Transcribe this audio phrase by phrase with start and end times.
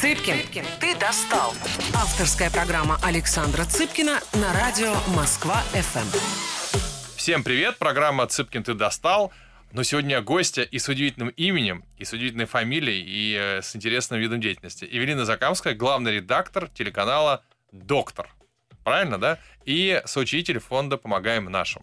[0.00, 1.52] Цыпкин, ты достал.
[1.94, 6.08] Авторская программа Александра Цыпкина на радио Москва-ФМ.
[7.16, 9.30] Всем привет, программа «Цыпкин, ты достал».
[9.72, 14.18] Но сегодня гостья и с удивительным именем, и с удивительной фамилией, и э, с интересным
[14.18, 14.88] видом деятельности.
[14.90, 18.30] Евелина Закамская, главный редактор телеканала «Доктор».
[18.82, 19.38] Правильно, да?
[19.66, 21.82] И соучредитель фонда «Помогаем нашим».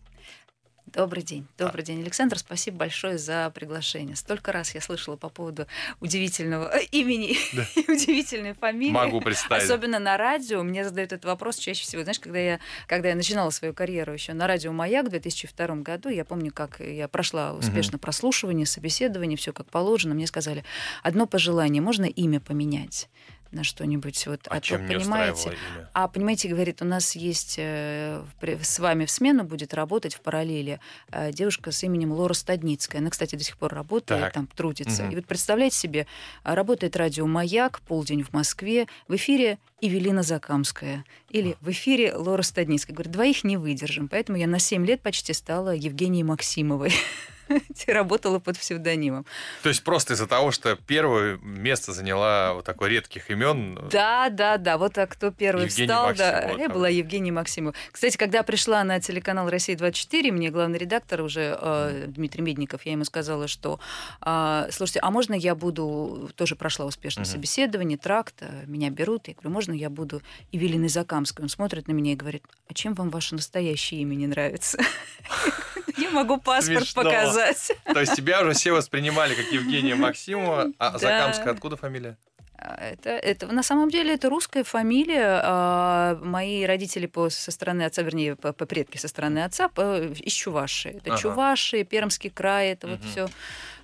[0.94, 1.46] Добрый день.
[1.58, 2.40] Добрый день, Александр.
[2.40, 4.16] Спасибо большое за приглашение.
[4.16, 5.68] Столько раз я слышала по поводу
[6.00, 7.66] удивительного э, имени да.
[7.76, 8.94] и удивительной фамилии.
[8.94, 9.66] Могу представить.
[9.66, 10.64] Особенно на радио.
[10.64, 12.04] Мне задают этот вопрос чаще всего.
[12.04, 16.08] Знаешь, когда я, когда я начинала свою карьеру еще на радио «Маяк» в 2002 году,
[16.08, 18.04] я помню, как я прошла успешно угу.
[18.04, 20.16] прослушивание, собеседование, все как положено.
[20.16, 20.64] Мне сказали,
[21.04, 23.10] одно пожелание, можно имя поменять?
[23.52, 24.28] На что-нибудь.
[24.28, 25.90] Вот, а, а чем то, понимаете, имя?
[25.94, 30.80] А понимаете, говорит, у нас есть э, с вами в смену будет работать в параллели
[31.12, 33.02] э, девушка с именем Лора Стадницкая.
[33.02, 34.34] Она, кстати, до сих пор работает, так.
[34.34, 35.04] там трудится.
[35.04, 35.12] Угу.
[35.12, 36.08] И вот представляете себе,
[36.44, 42.96] работает радио «Маяк», полдень в Москве, в эфире Эвелина Закамская или в эфире Лора Стадницкая.
[42.96, 44.08] Говорит, двоих не выдержим.
[44.08, 46.92] Поэтому я на 7 лет почти стала Евгенией Максимовой.
[47.88, 49.26] работала под псевдонимом.
[49.64, 53.80] То есть просто из-за того, что первое место заняла вот такой редких имен.
[53.92, 54.78] Да, да, да.
[54.78, 56.62] Вот а кто первый Евгений встал, Максимов, да.
[56.62, 57.76] Я была Евгений Максимов.
[57.92, 62.94] Кстати, когда пришла на телеканал Россия 24, мне главный редактор уже э, Дмитрий Медников, я
[62.94, 63.80] ему сказала, что
[64.26, 67.32] э, слушайте, а можно я буду тоже прошла успешное угу.
[67.32, 71.44] собеседование, тракт, э, меня берут, я говорю, можно я буду Евелиной Закамской?
[71.44, 74.78] Он смотрит на меня и говорит, а чем вам ваше настоящее имя не нравится?
[75.98, 77.37] Я могу паспорт показать.
[77.86, 82.18] То есть тебя уже все воспринимали как Евгения Максимова, а Закамская откуда фамилия?
[82.58, 85.42] А, это, это на самом деле это русская фамилия.
[85.44, 90.00] А, мои родители по, со стороны отца, вернее, по, по предки со стороны отца по,
[90.00, 90.90] из Чуваши.
[90.90, 91.22] Это ага.
[91.22, 92.96] Чуваши, Пермский край, это угу.
[92.96, 93.28] вот все.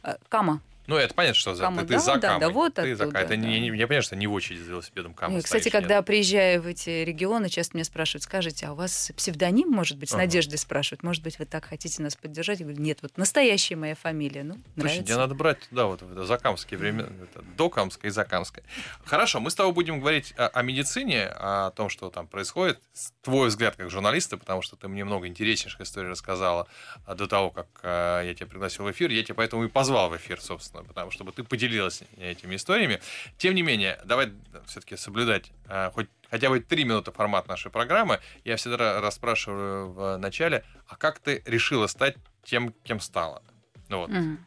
[0.01, 0.61] А, Кама.
[0.87, 3.17] Ну, это понятно, что за, Кама, ты, да, за да, да, вот ты оттуда, за
[3.17, 3.35] Это да.
[3.35, 6.05] не, не, я понимаю, что не в очередь за велосипедом Кама Кстати, стоишь, когда нет.
[6.05, 10.13] приезжаю в эти регионы, часто меня спрашивают, скажите, а у вас псевдоним, может быть, с
[10.13, 10.23] ага.
[10.23, 12.59] надеждой спрашивают, может быть, вы так хотите нас поддержать?
[12.59, 14.97] Я говорю, нет, вот настоящая моя фамилия, ну, нравится.
[14.97, 18.63] Слушай, тебе надо брать туда вот это закамские времена, это докамская и закамская.
[19.05, 22.81] Хорошо, мы с тобой будем говорить о, о медицине, о том, что там происходит.
[23.21, 26.67] Твой взгляд как журналиста, потому что ты мне много интереснейших историй рассказала
[27.07, 29.11] до того, как э, я тебя пригласил в эфир.
[29.11, 32.99] Я тебя поэтому и позвал в эфир, собственно, потому чтобы ты поделилась этими историями.
[33.37, 34.31] Тем не менее, давай
[34.65, 38.19] все-таки соблюдать а, хоть хотя бы три минуты формат нашей программы.
[38.43, 43.43] Я всегда расспрашиваю в начале, а как ты решила стать тем, кем стала?
[43.89, 44.09] Ну вот.
[44.09, 44.37] Mm.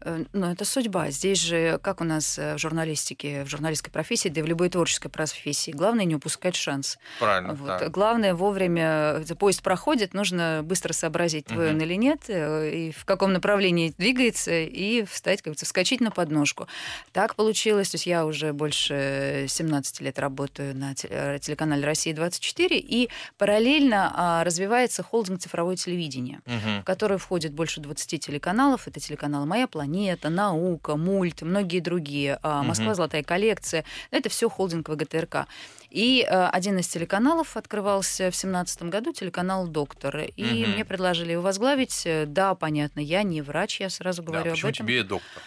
[0.00, 1.10] Э, но это судьба.
[1.10, 4.68] Здесь же, как у нас э, в журналистике, в журналистской профессии, да и в любой
[4.68, 6.98] творческой профессии, главное не упускать шанс.
[7.18, 7.54] Правильно.
[7.54, 7.66] Вот.
[7.66, 7.88] Да.
[7.88, 11.74] Главное вовремя, поезд проходит, нужно быстро сообразить, твой угу.
[11.74, 16.10] он или нет, э, и в каком направлении двигается, и встать, как говорится, вскочить на
[16.10, 16.66] подножку.
[17.12, 17.90] Так получилось.
[17.90, 25.02] То есть я уже больше 17 лет работаю на телеканале «Россия-24», и параллельно а, развивается
[25.02, 26.80] холдинг цифровое телевидение, угу.
[26.80, 28.88] в который входит больше 20 телеканалов.
[28.88, 32.88] Это телеканал каналы «Моя планета», «Наука», «Мульт», многие другие, «Москва.
[32.88, 32.94] Угу.
[32.94, 33.84] Золотая коллекция».
[34.10, 35.46] Это все холдинг ВГТРК.
[35.90, 40.24] И э, один из телеканалов открывался в 2017 году, телеканал «Доктор».
[40.36, 40.72] И угу.
[40.72, 42.06] мне предложили его возглавить.
[42.26, 44.72] Да, понятно, я не врач, я сразу говорю да, об этом.
[44.72, 45.42] тебе доктор?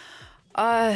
[0.54, 0.94] А,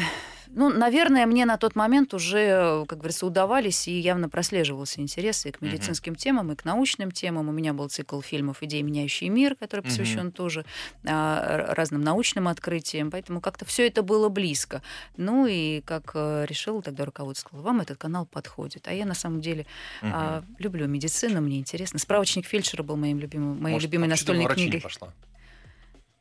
[0.54, 5.50] ну, наверное, мне на тот момент уже, как говорится, удавались и явно прослеживался интерес и
[5.50, 6.18] к медицинским uh-huh.
[6.18, 7.48] темам, и к научным темам.
[7.48, 10.32] У меня был цикл фильмов «Идеи, меняющие мир», который посвящен uh-huh.
[10.32, 10.64] тоже
[11.06, 13.10] а, разным научным открытиям.
[13.10, 14.82] Поэтому как-то все это было близко.
[15.16, 18.86] Ну и как э, решил тогда руководство, сказал, вам этот канал подходит.
[18.88, 19.66] А я на самом деле
[20.02, 20.10] uh-huh.
[20.12, 21.98] а, люблю медицину, мне интересно.
[21.98, 24.80] Справочник фельдшера был моим любимым, моей Может, любимой настольной книгой.
[24.80, 25.12] пошла?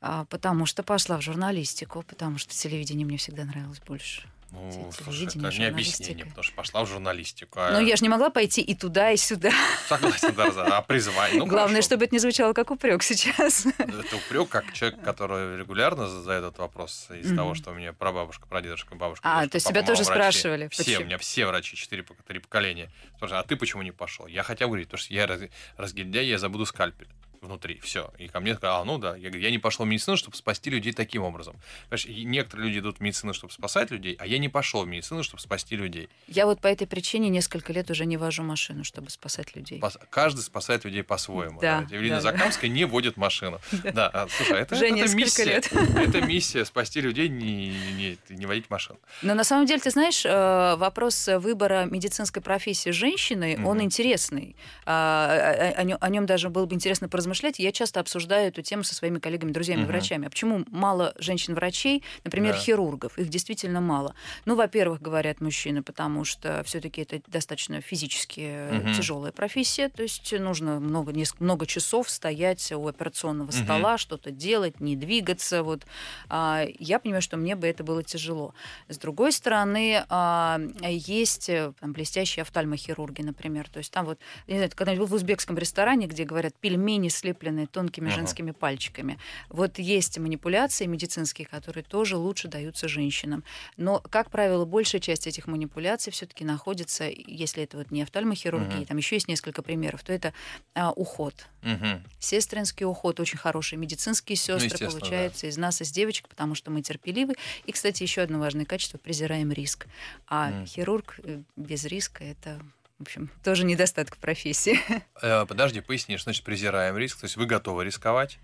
[0.02, 4.24] А, потому что пошла в журналистику, потому что телевидение мне всегда нравилось больше.
[4.52, 7.60] Ну, слушай, это не объяснение, потому что пошла в журналистику.
[7.62, 7.72] А...
[7.72, 9.52] Ну, я же не могла пойти и туда, и сюда.
[9.88, 10.78] Согласен, да, да.
[10.78, 11.40] А призвание?
[11.40, 11.86] Ну, Главное, хорошо.
[11.86, 13.66] чтобы это не звучало как упрек сейчас.
[13.78, 17.36] Это упрек, как человек, который регулярно задает этот вопрос из mm-hmm.
[17.36, 19.26] того, что у меня прабабушка, прадедушка, бабушка.
[19.26, 20.12] А, то есть тебя тоже врачи.
[20.12, 20.68] спрашивали?
[20.68, 21.04] Все, почему?
[21.04, 22.92] у меня все врачи, четыре, три поколения.
[23.20, 24.28] Слушай, а ты почему не пошел?
[24.28, 25.42] Я хотел говорить, потому что я раз,
[25.78, 27.08] разгильдяй, я забуду скальпель
[27.42, 27.80] внутри.
[27.82, 28.12] Все.
[28.20, 29.16] И ко мне сказали, а, ну да.
[29.16, 31.56] Я говорю, я не пошел в медицину, чтобы спасти людей таким образом.
[31.90, 35.24] Понимаешь, некоторые люди идут в медицину, чтобы спасать людей, а я не пошел в медицину,
[35.24, 36.08] чтобы спасти людей.
[36.28, 39.82] Я вот по этой причине несколько лет уже не вожу машину, чтобы спасать людей.
[40.12, 41.60] Каждый спасает людей по-своему.
[41.60, 41.96] Да, да.
[41.96, 42.76] Евелина да, Закамская да.
[42.76, 43.60] не водит машину.
[43.92, 45.44] Да, а, слушай, это, уже это миссия.
[45.44, 45.70] Лет.
[45.96, 49.00] Это миссия спасти людей, не, не, не водить машину.
[49.22, 54.56] Но на самом деле, ты знаешь, э, вопрос выбора медицинской профессии женщины, он интересный.
[54.86, 57.60] А, о нем даже было бы интересно поразмышлять размышлять.
[57.60, 59.88] Я часто обсуждаю эту тему со своими коллегами, друзьями, угу.
[59.88, 60.28] врачами.
[60.28, 62.60] А почему мало женщин-врачей, например, да.
[62.60, 63.18] хирургов?
[63.18, 64.16] Их действительно мало.
[64.46, 68.94] Ну, во-первых, говорят мужчины, потому что все-таки это достаточно физически угу.
[68.94, 73.58] тяжелая профессия, то есть нужно много, несколько, много часов стоять у операционного угу.
[73.58, 75.64] стола, что-то делать, не двигаться.
[75.64, 75.84] Вот.
[76.30, 78.54] А, я понимаю, что мне бы это было тяжело.
[78.90, 83.70] С другой стороны, а, есть э, там, блестящие офтальмохирурги, например.
[83.70, 87.68] То есть там вот, не знаю, когда-нибудь был в узбекском ресторане, где говорят пельмени, слепленные
[87.68, 88.16] тонкими uh-huh.
[88.16, 89.20] женскими пальчиками.
[89.50, 93.44] Вот есть манипуляции медицинские, которые тоже лучше даются женщинам.
[93.78, 98.86] Но, как правило, большая часть этих манипуляций все-таки находится, если это вот не офтальмохирургия, uh-huh.
[98.86, 100.34] там еще есть несколько примеров, то это
[100.74, 101.36] а, уход.
[101.62, 102.02] Uh-huh.
[102.20, 103.78] Сестринский уход, очень хороший.
[103.78, 105.48] Медицинские сестры, ну, получается, да.
[105.48, 107.36] из нас, из девочек, потому что мы терпеливы.
[107.66, 109.88] И, кстати, еще одно важное качество презираем риск.
[110.28, 110.66] А mm.
[110.66, 112.60] хирург э, без риска это
[113.02, 114.80] в общем, тоже недостаток профессии.
[115.22, 117.20] Э, подожди, поясни, что значит презираем риск?
[117.20, 118.40] То есть вы готовы рисковать?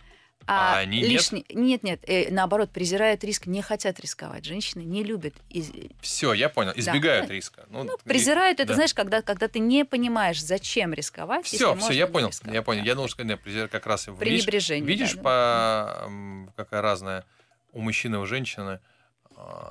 [0.46, 1.46] А, а они лишний...
[1.50, 1.84] нет?
[1.84, 2.00] Нет, нет.
[2.08, 4.46] Э, наоборот, презирают риск, не хотят рисковать.
[4.46, 5.34] Женщины не любят.
[5.50, 5.72] Из...
[6.02, 6.74] Все, я понял.
[6.76, 7.34] Избегают да.
[7.34, 7.66] риска.
[7.70, 8.64] Ну, ну, презирают, и...
[8.64, 8.76] это, да.
[8.76, 11.46] знаешь, когда, когда ты не понимаешь, зачем рисковать.
[11.46, 12.30] Все, все, я понял.
[12.30, 12.54] Рисковать.
[12.54, 12.82] Я понял.
[12.82, 12.88] Да.
[12.88, 14.08] Я думал, что я презираю как раз...
[14.20, 14.86] Пренебрежение.
[14.86, 16.10] Видишь, видишь да, по...
[16.10, 16.54] да.
[16.56, 17.26] какая разная
[17.74, 18.80] у мужчины и у женщины а,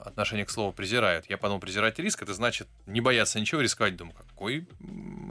[0.04, 1.28] отношение к слову презирают.
[1.28, 3.96] Я подумал, презирать риск, это значит не бояться ничего, рисковать.
[3.96, 4.66] Думаю, какой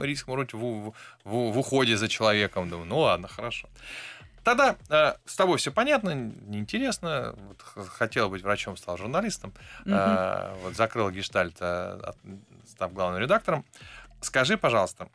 [0.00, 0.94] риск может в, в,
[1.24, 2.68] в, в уходе за человеком?
[2.68, 3.68] Думаю, ну ладно, хорошо.
[4.44, 7.34] Тогда э, с тобой все понятно, неинтересно.
[7.36, 9.52] Вот, хотел быть врачом, стал журналистом.
[9.86, 12.12] Э, вот, закрыл гештальт, э,
[12.68, 13.64] став главным редактором.
[14.20, 15.08] Скажи, пожалуйста,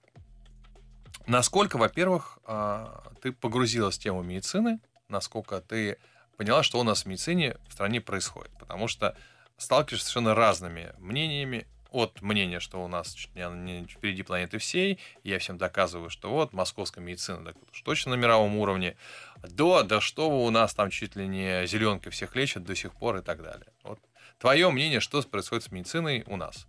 [1.28, 2.88] насколько, во-первых, э,
[3.22, 5.98] ты погрузилась в тему медицины, насколько ты
[6.42, 8.52] поняла, что у нас в медицине в стране происходит.
[8.58, 9.16] Потому что
[9.58, 11.68] сталкиваешься совершенно разными мнениями.
[11.92, 16.54] От мнения, что у нас чуть не впереди планеты всей, я всем доказываю, что вот
[16.54, 18.96] московская медицина так, уж точно на мировом уровне,
[19.44, 23.18] до, да что у нас там чуть ли не зеленки всех лечат до сих пор
[23.18, 23.68] и так далее.
[23.84, 24.00] Вот
[24.40, 26.66] твое мнение, что происходит с медициной у нас?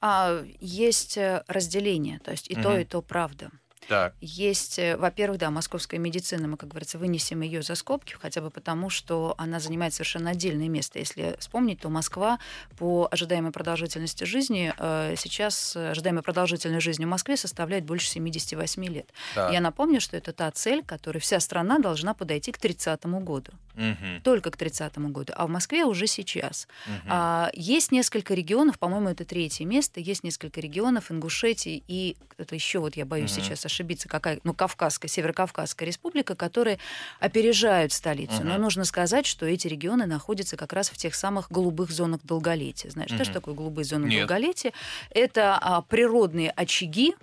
[0.00, 2.62] А, есть э, разделение, то есть и угу.
[2.62, 3.50] то, и то правда.
[3.88, 4.14] Так.
[4.20, 8.50] Есть, э, во-первых, да, московская медицина, мы, как говорится, вынесем ее за скобки, хотя бы
[8.50, 10.98] потому, что она занимает совершенно отдельное место.
[10.98, 12.38] Если вспомнить, то Москва
[12.78, 19.12] по ожидаемой продолжительности жизни э, сейчас ожидаемая продолжительность жизни в Москве составляет больше 78 лет.
[19.34, 19.52] Так.
[19.52, 23.52] Я напомню, что это та цель, которой вся страна должна подойти к 30 году.
[23.76, 24.22] Угу.
[24.22, 25.32] Только к 30 году.
[25.36, 26.66] А в Москве уже сейчас.
[26.86, 27.08] Угу.
[27.08, 32.78] А, есть несколько регионов, по-моему, это третье место, есть несколько регионов, Ингушетии и кто-то еще,
[32.78, 33.44] вот я боюсь угу.
[33.44, 36.78] сейчас ошибиться, какая, ну, Кавказская, Северокавказская республика, которые
[37.20, 38.36] опережают столицу.
[38.36, 38.44] Угу.
[38.44, 42.90] Но нужно сказать, что эти регионы находятся как раз в тех самых голубых зонах долголетия.
[42.90, 43.24] Знаешь, угу.
[43.24, 44.20] что такое голубые зоны Нет.
[44.20, 44.72] долголетия?
[45.10, 47.14] Это а, природные очаги,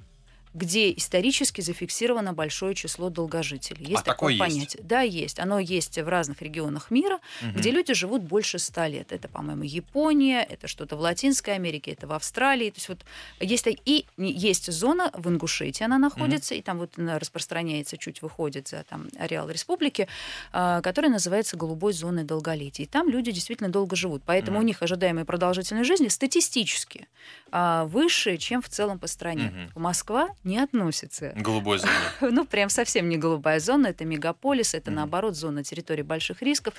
[0.54, 3.86] где исторически зафиксировано большое число долгожителей.
[3.86, 4.80] Есть а такое, такое понятие.
[4.80, 4.88] Есть?
[4.88, 5.40] Да, есть.
[5.40, 7.60] Оно есть в разных регионах мира, угу.
[7.60, 9.12] где люди живут больше ста лет.
[9.12, 12.70] Это, по-моему, Япония, это что-то в Латинской Америке, это в Австралии.
[12.70, 13.00] То есть вот
[13.40, 16.60] есть и есть зона в Ингушетии, она находится, угу.
[16.60, 20.08] и там вот она распространяется, чуть выходит за там ареал республики,
[20.52, 22.86] а, которая называется голубой зоной долголетия.
[22.86, 24.22] И там люди действительно долго живут.
[24.26, 24.64] Поэтому угу.
[24.64, 27.08] у них ожидаемая продолжительность жизни статистически
[27.52, 29.70] а, выше, чем в целом по стране.
[29.74, 29.82] Угу.
[29.82, 31.34] Москва не относится.
[31.36, 31.92] Голубой зона.
[32.34, 36.74] Ну, прям совсем не голубая зона, это мегаполис, это, mm наоборот, зона территории больших рисков,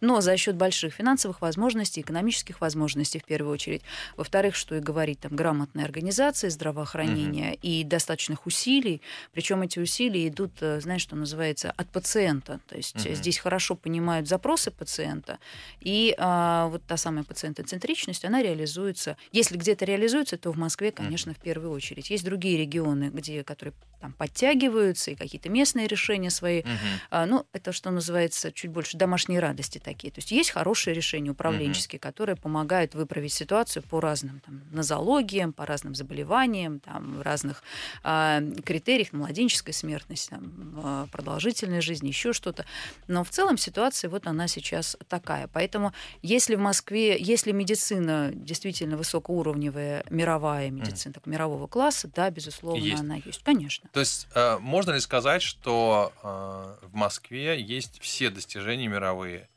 [0.00, 3.82] но за счет больших финансовых возможностей, экономических возможностей, в первую очередь.
[4.16, 9.02] Во-вторых, что и говорить, там, грамотная организация здравоохранения mm и достаточных усилий,
[9.32, 13.74] причем эти усилия идут, э, знаешь, что называется, от пациента, то есть mm здесь хорошо
[13.74, 15.38] понимают запросы пациента,
[15.80, 21.30] и а, вот та самая пациентоцентричность, она реализуется, если где-то реализуется, то в Москве, конечно,
[21.30, 22.10] mm в первую очередь.
[22.10, 26.60] Есть другие регионы, где, которые там подтягиваются, и какие-то местные решения свои.
[26.60, 26.68] Угу.
[27.10, 30.12] А, ну, это, что называется, чуть больше домашней радости такие.
[30.12, 32.02] То есть есть хорошие решения управленческие, угу.
[32.02, 37.62] которые помогают выправить ситуацию по разным там, нозологиям, по разным заболеваниям, там, разных
[38.02, 42.64] а, критериях, младенческая смертность, там, а, продолжительной жизни, еще что-то.
[43.08, 45.48] Но в целом ситуация вот она сейчас такая.
[45.48, 51.20] Поэтому если в Москве, если медицина действительно высокоуровневая, мировая медицина, угу.
[51.20, 53.04] так, мирового класса, да, безусловно, есть.
[53.04, 53.42] она есть.
[53.42, 53.88] Конечно.
[53.92, 59.48] То есть э, можно ли сказать, что э, в Москве есть все достижения мировые?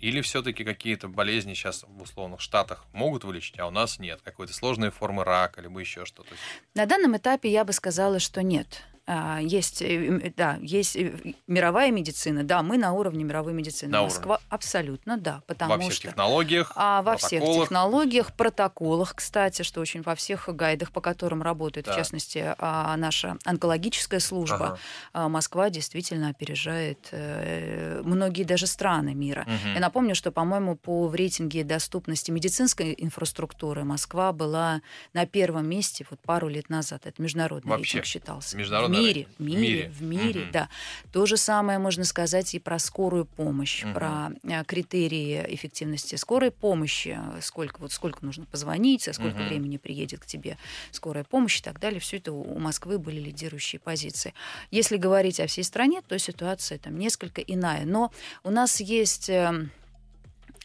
[0.00, 4.20] Или все-таки какие-то болезни сейчас в условных штатах могут вылечить, а у нас нет?
[4.22, 6.30] Какой-то сложные формы рака, либо еще что-то?
[6.74, 8.84] На данном этапе я бы сказала, что нет.
[9.10, 11.14] А, есть, э, да, есть э,
[11.46, 13.90] мировая медицина, да, мы на уровне мировой медицины.
[13.90, 14.46] На Москва уровне.
[14.50, 20.02] абсолютно, да, потому Во всех что технологиях, а во всех технологиях, протоколах, кстати, что очень
[20.02, 21.94] во всех гайдах, по которым работает, Да.
[21.94, 24.78] в частности, а, наша онкологическая служба, Ага.
[25.14, 29.46] а, Москва действительно опережает э, многие даже страны мира.
[29.46, 29.72] Мгм.
[29.72, 34.82] Я напомню, что, по-моему, по в рейтинге доступности медицинской инфраструктуры Москва была
[35.14, 37.06] на первом месте вот пару лет назад.
[37.06, 37.98] Это международный Вообще?
[37.98, 38.54] рейтинг считался.
[38.58, 39.88] Международный мире, в мире, мире.
[39.90, 40.50] в мире, Мгм.
[40.52, 40.68] да.
[41.12, 43.94] То же самое можно сказать и про скорую помощь, Мгм.
[43.94, 49.46] про э, критерии эффективности скорой помощи, э, сколько вот сколько нужно позвонить, за сколько Мгм.
[49.46, 50.56] времени приедет к тебе
[50.92, 52.00] скорая помощь и так далее.
[52.00, 54.34] Все это у Москвы были лидирующие позиции.
[54.70, 57.84] Если говорить о всей стране, то ситуация там несколько иная.
[57.84, 58.12] Но
[58.44, 59.70] у нас есть эм,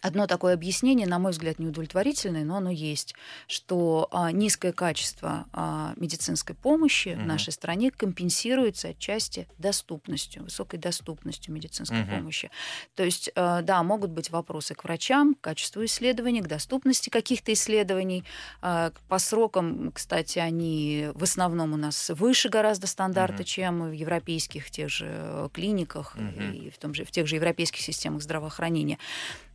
[0.03, 3.15] одно такое объяснение, на мой взгляд, неудовлетворительное, но оно есть,
[3.47, 7.27] что а, низкое качество а, медицинской помощи в Мгм.
[7.27, 12.09] нашей стране компенсируется отчасти доступностью, высокой доступностью медицинской Мгм.
[12.09, 12.51] помощи.
[12.95, 17.53] То есть, э, да, могут быть вопросы к врачам, к качеству исследований, к доступности каких-то
[17.53, 18.25] исследований.
[18.61, 23.43] А, По срокам, кстати, они в основном у нас выше гораздо стандарта, Мгм.
[23.45, 26.51] чем в европейских тех же э, клиниках Мгм.
[26.51, 28.97] и в, том же, в тех же европейских системах здравоохранения.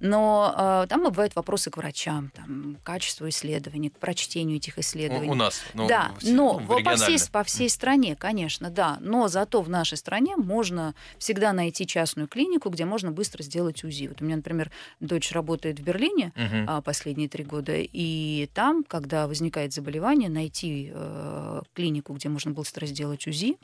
[0.00, 5.28] Но э, там бывают вопросы к врачам, там, к качеству исследований, к прочтению этих исследований.
[5.28, 5.60] У, у нас.
[5.74, 8.98] ну, да, в- но ну, по, всей, по всей стране, конечно, да.
[9.00, 14.08] Но зато в нашей стране можно всегда найти частную клинику, где можно быстро сделать УЗИ.
[14.08, 16.32] Вот у меня, например, дочь работает в Берлине
[16.66, 22.86] а, последние три года, и там, когда возникает заболевание, найти э, клинику, где можно быстро
[22.86, 23.56] сделать УЗИ,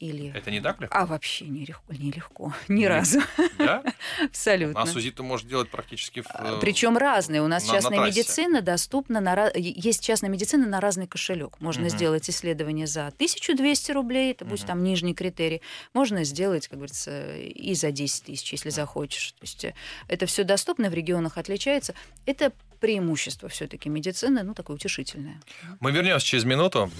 [0.00, 0.32] или...
[0.36, 0.88] Это не так ли?
[0.90, 3.20] А вообще нелегко, нелегко, ни Не- разу,
[3.58, 3.82] Да?
[4.24, 4.80] абсолютно.
[4.80, 7.42] А СУЗИ ты можешь делать практически в, э, Причем разные.
[7.42, 8.10] У нас на- на частная трассе.
[8.20, 11.60] медицина доступна на есть частная медицина на разный кошелек.
[11.60, 11.90] Можно Мгм.
[11.90, 14.66] сделать исследование за 1200 рублей, это будет Мгм.
[14.68, 15.60] там нижний критерий.
[15.92, 19.32] Можно сделать, как говорится, и за 10 тысяч, если захочешь.
[19.32, 19.74] То есть э,
[20.08, 21.94] это все доступно, в регионах отличается.
[22.26, 25.40] Это преимущество все-таки медицины, ну такое утешительное.
[25.80, 26.90] Мы вернемся через минуту.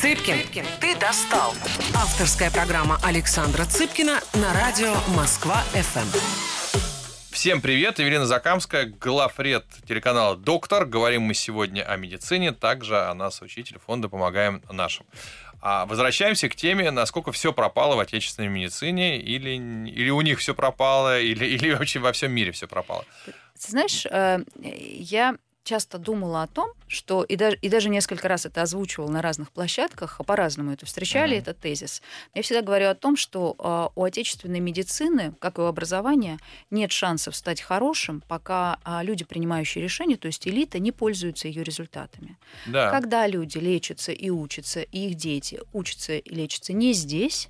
[0.00, 1.52] Цыпкин, ты достал.
[1.94, 6.08] Авторская программа Александра Цыпкина на радио Москва-ФМ.
[7.30, 10.86] Всем привет, Евелина Закамская, главред телеканала «Доктор».
[10.86, 15.04] Говорим мы сегодня о медицине, также о нас, учитель фонда «Помогаем нашим».
[15.60, 20.54] А возвращаемся к теме, насколько все пропало в отечественной медицине, или, или у них все
[20.54, 23.04] пропало, или, или вообще во всем мире все пропало.
[23.26, 28.46] Ты знаешь, э, я часто думала о том, что и даже, и даже несколько раз
[28.46, 31.42] это озвучивала на разных площадках, а по-разному это встречали, Мгм.
[31.42, 32.02] этот тезис.
[32.34, 36.38] Я всегда говорю о том, что э, у отечественной медицины, как и у образования,
[36.70, 41.62] нет шансов стать хорошим, пока а, люди, принимающие решения, то есть элита, не пользуются ее
[41.62, 42.36] результатами.
[42.66, 42.90] Да.
[42.90, 47.48] Когда люди лечатся и учатся, и их дети учатся и лечатся не здесь,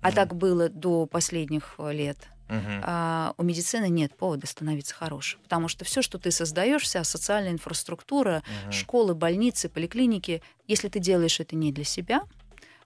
[0.00, 0.14] а Мгм.
[0.16, 2.82] так было до последних э, лет, Мгм.
[2.84, 5.40] а, у медицины нет повода становиться хорошим.
[5.42, 8.72] Потому что все, что ты создаешь, вся социальная инфраструктура, Мгм.
[8.72, 12.22] школы, больницы, поликлиники, если ты делаешь это не для себя,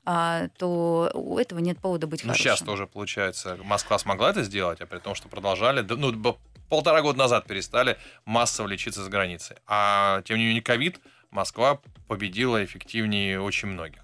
[0.04, 2.44] а, то у этого нет повода быть Ну, хорошим.
[2.44, 6.36] сейчас тоже, получается, Москва смогла это сделать, а при том, что продолжали, ну,
[6.68, 9.56] полтора года назад перестали массово лечиться за границей.
[9.66, 11.00] А, тем не менее, ковид
[11.30, 14.00] Москва победила эффективнее очень многих.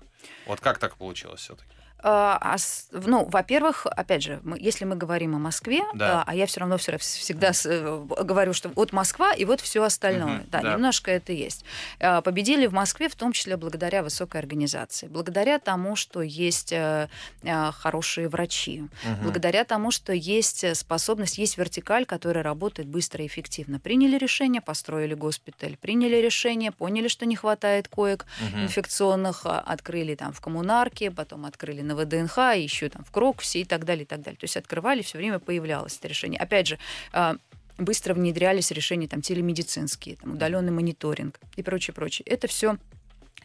[0.46, 1.70] Вот как так получилось все-таки?
[2.00, 2.56] А, а
[2.92, 6.20] ну, во-первых, опять же, если мы говорим о Москве, Да.
[6.20, 9.82] а, а я все равно всё- всегда э, говорю, что вот Москва и вот все
[9.82, 10.38] остальное.
[10.38, 10.72] Мгм, да, да.
[10.74, 11.64] немножко это есть.
[11.98, 17.08] Победили в Москве, в том числе благодаря высокой организации, благодаря тому, что есть э,
[17.42, 19.22] э, хорошие врачи, Мгм.
[19.24, 23.80] благодаря тому, что есть способность, есть вертикаль, которая работает быстро и эффективно.
[23.80, 28.64] Приняли решение, построили госпиталь, приняли решение, поняли, что не хватает коек Мгм.
[28.64, 33.84] инфекционных, открыли там в коммунарке, потом открыли на ВДНХ, еще там в Крокусе и так
[33.84, 34.38] далее, и так далее.
[34.38, 36.40] То есть открывали, все время появлялось это решение.
[36.40, 36.78] Опять же,
[37.12, 37.36] а,
[37.78, 42.26] быстро внедрялись решения там телемедицинские, там, удаленный мониторинг и прочее, прочее.
[42.26, 42.76] Это все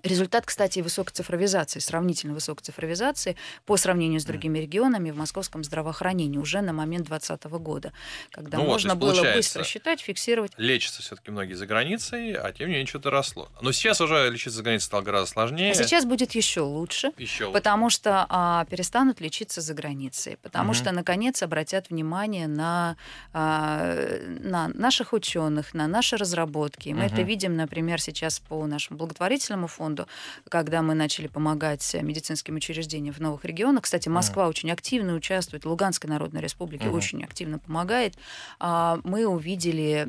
[0.03, 6.37] Результат, кстати, высокой цифровизации, сравнительно высокой цифровизации по сравнению с другими регионами в московском здравоохранении
[6.37, 7.93] уже на момент 2020 года,
[8.31, 10.51] когда Ну вот, можно есть было быстро считать, фиксировать.
[10.57, 13.49] Лечатся все-таки многие за границей, а тем не менее что-то росло.
[13.61, 15.71] Но сейчас уже лечиться за границей стало гораздо сложнее.
[15.71, 17.11] А сейчас будет еще лучше.
[17.17, 20.73] еще Потому что а, перестанут лечиться за границей, потому Мгм.
[20.73, 22.97] что наконец обратят внимание на,
[23.31, 23.95] а,
[24.41, 26.89] на наших ученых, на наши разработки.
[26.89, 27.13] Мы Мгм.
[27.13, 30.07] это видим, например, сейчас по нашему благотворительному фонду фонду,
[30.49, 33.83] когда мы начали помогать медицинским учреждениям в новых регионах.
[33.83, 34.49] Кстати, Москва mm.
[34.49, 36.91] очень активно участвует, Луганская Народная Республика mm.
[36.91, 38.15] очень активно помогает.
[38.59, 40.07] А, мы увидели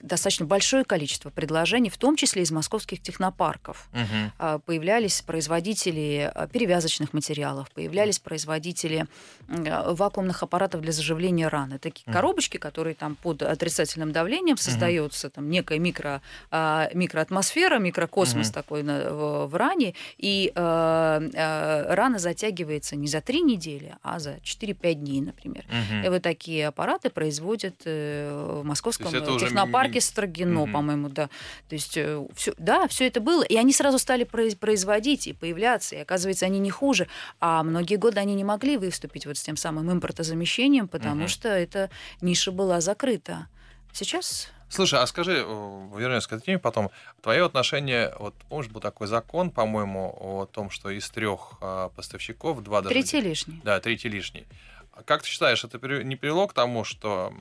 [0.00, 3.88] достаточно большое количество предложений, в том числе из московских технопарков.
[3.92, 4.62] Mm-hmm.
[4.64, 9.06] Появлялись производители перевязочных материалов, появлялись производители
[9.48, 11.78] вакуумных аппаратов для заживления раны.
[11.78, 12.12] Такие mm.
[12.12, 15.30] коробочки, которые там под отрицательным давлением создается, mm-hmm.
[15.30, 16.22] там некая микро,
[16.52, 18.54] микроатмосфера, микрокосмос mm-hmm.
[18.54, 24.36] такой в, в ране, и э, э, рана затягивается не за три недели, а за
[24.36, 25.64] 4-5 дней, например.
[25.68, 26.06] Угу.
[26.06, 30.06] И вот такие аппараты производят э, в московском технопарке уже...
[30.06, 30.72] Строгино, угу.
[30.72, 31.28] по-моему, да.
[31.68, 35.96] То есть э, все, да, все это было, и они сразу стали производить и появляться,
[35.96, 37.08] и оказывается, они не хуже,
[37.40, 41.28] а многие годы они не могли выступить вот с тем самым импортозамещением, потому угу.
[41.28, 41.90] что эта
[42.20, 43.48] ниша была закрыта.
[43.92, 46.90] Сейчас Слушай, а скажи, вернемся к этой теме потом.
[47.22, 52.62] Твое отношение, вот помнишь, был такой закон, по-моему, о том, что из трех а, поставщиков
[52.62, 52.92] два даже...
[52.92, 53.60] Третий лишний.
[53.62, 54.46] Да, третий лишний.
[54.92, 57.32] А как ты считаешь, это не привело к тому, что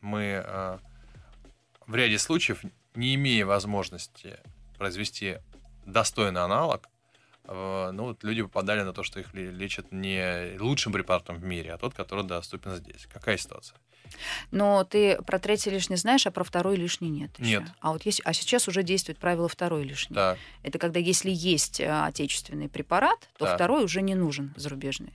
[0.00, 0.80] мы а,
[1.86, 2.62] в ряде случаев,
[2.94, 4.38] не имея возможности
[4.76, 5.38] произвести
[5.86, 6.88] достойный аналог,
[7.46, 11.78] ну, вот люди попадали на то, что их лечат не лучшим препаратом в мире, а
[11.78, 13.06] тот, который доступен здесь.
[13.12, 13.76] Какая ситуация?
[14.50, 17.30] Но ты про третий лишний знаешь, а про второй лишний нет.
[17.38, 17.60] Еще.
[17.60, 17.68] Нет.
[17.80, 20.14] А вот есть, а сейчас уже действует правило второй лишний.
[20.14, 20.36] Да.
[20.62, 23.54] Это когда если есть э, отечественный препарат, то да.
[23.54, 25.12] второй уже не нужен зарубежный.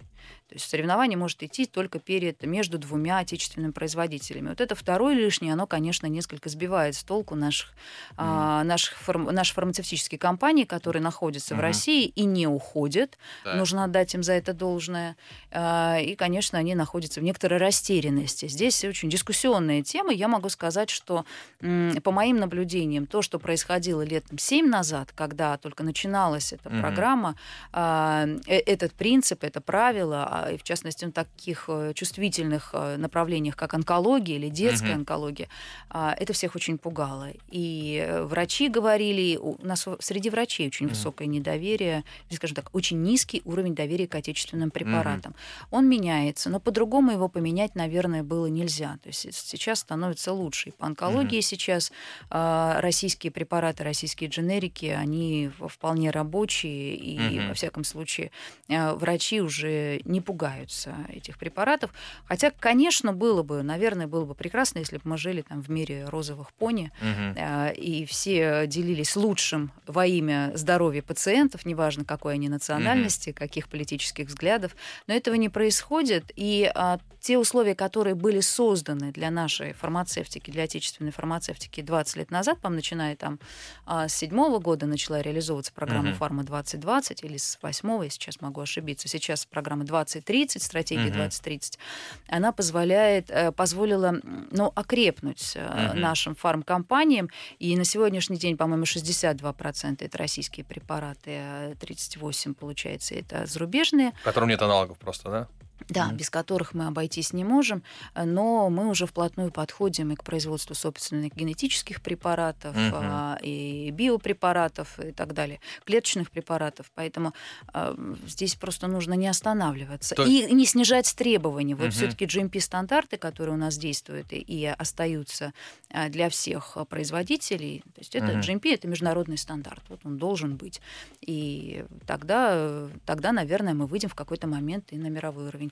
[0.48, 4.50] То есть соревнование может идти только перед, между двумя отечественными производителями.
[4.50, 8.14] Вот это второе лишнее, оно, конечно, несколько сбивает с толку наших, mm.
[8.18, 11.58] а, наших фарм, наши фармацевтические компании, которые находятся mm-hmm.
[11.58, 13.18] в России и не уходят.
[13.44, 13.56] Да.
[13.56, 15.18] Нужно отдать им за это должное.
[15.50, 18.48] А, и, конечно, они находятся в некоторой растерянности.
[18.48, 20.14] Здесь очень дискуссионная тема.
[20.14, 21.26] Я могу сказать, что
[21.60, 26.82] по моим наблюдениям, то, что происходило лет 7 назад, когда только начиналась эта mm-hmm.
[26.82, 27.36] программа,
[27.72, 33.56] а, э, этот принцип, это правило, и в частности на таких э, чувствительных э, направлениях,
[33.56, 35.00] как онкология или детская угу.
[35.00, 35.48] онкология,
[35.90, 37.30] а, это всех очень пугало.
[37.50, 40.96] И э, врачи говорили, у нас среди врачей очень угу.
[40.96, 45.32] высокое недоверие, скажем так, очень низкий уровень доверия к отечественным препаратам.
[45.32, 45.78] Угу.
[45.78, 48.98] Он меняется, но по-другому его поменять, наверное, было нельзя.
[49.04, 50.70] То есть сейчас становится лучше.
[50.70, 51.44] И по онкологии угу.
[51.44, 51.92] сейчас
[52.30, 57.48] а, российские препараты, российские дженерики, они вполне рабочие, и, угу.
[57.50, 58.32] во всяком случае,
[58.68, 61.92] врачи уже не пугаются этих препаратов.
[62.26, 66.06] Хотя, конечно, было бы, наверное, было бы прекрасно, если бы мы жили там в мире
[66.10, 67.40] розовых пони, угу.
[67.76, 73.38] и все делились лучшим во имя здоровья пациентов, неважно какой они национальности, угу.
[73.38, 74.76] каких политических взглядов.
[75.08, 76.32] Но этого не происходит.
[76.36, 82.30] И а, те условия, которые были созданы для нашей фармацевтики, для отечественной фармацевтики 20 лет
[82.30, 83.40] назад, по начиная там
[83.88, 86.18] а, с седьмого года начала реализовываться программа угу.
[86.18, 89.08] «Фарма 2020» или с восьмого, я сейчас могу ошибиться.
[89.08, 91.14] Сейчас программа 20 2030, стратегия угу.
[91.14, 91.80] 2030,
[92.28, 94.20] она позволяет, э, позволила
[94.52, 95.98] ну, окрепнуть угу.
[95.98, 97.32] нашим фармкомпаниям.
[97.58, 104.14] И на сегодняшний день, по-моему, 62% это российские препараты, а 38% получается это зарубежные.
[104.24, 105.48] Которым нет аналогов просто, да?
[105.88, 106.16] Да, mm-hmm.
[106.16, 107.84] без которых мы обойтись не можем,
[108.16, 112.92] но мы уже вплотную подходим и к производству собственных генетических препаратов, mm-hmm.
[113.04, 116.92] а, и биопрепаратов и так далее, клеточных препаратов.
[116.96, 117.34] Поэтому
[117.68, 120.24] а, здесь просто нужно не останавливаться То...
[120.24, 121.76] и не снижать требования.
[121.76, 121.92] Вот mm-hmm.
[121.92, 125.54] все-таки GMP-стандарты, которые у нас действуют и, и остаются
[125.92, 128.42] а, для всех производителей, то есть это mm-hmm.
[128.42, 130.82] GMP это международный стандарт, вот он должен быть.
[131.22, 135.65] И тогда, тогда, наверное, мы выйдем в какой-то момент и на мировой уровень.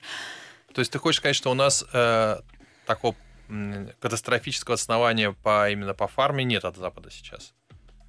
[0.72, 2.40] То есть ты хочешь сказать, что у нас э,
[2.86, 3.14] такого
[4.00, 7.52] катастрофического основания по, именно по фарме нет от Запада сейчас?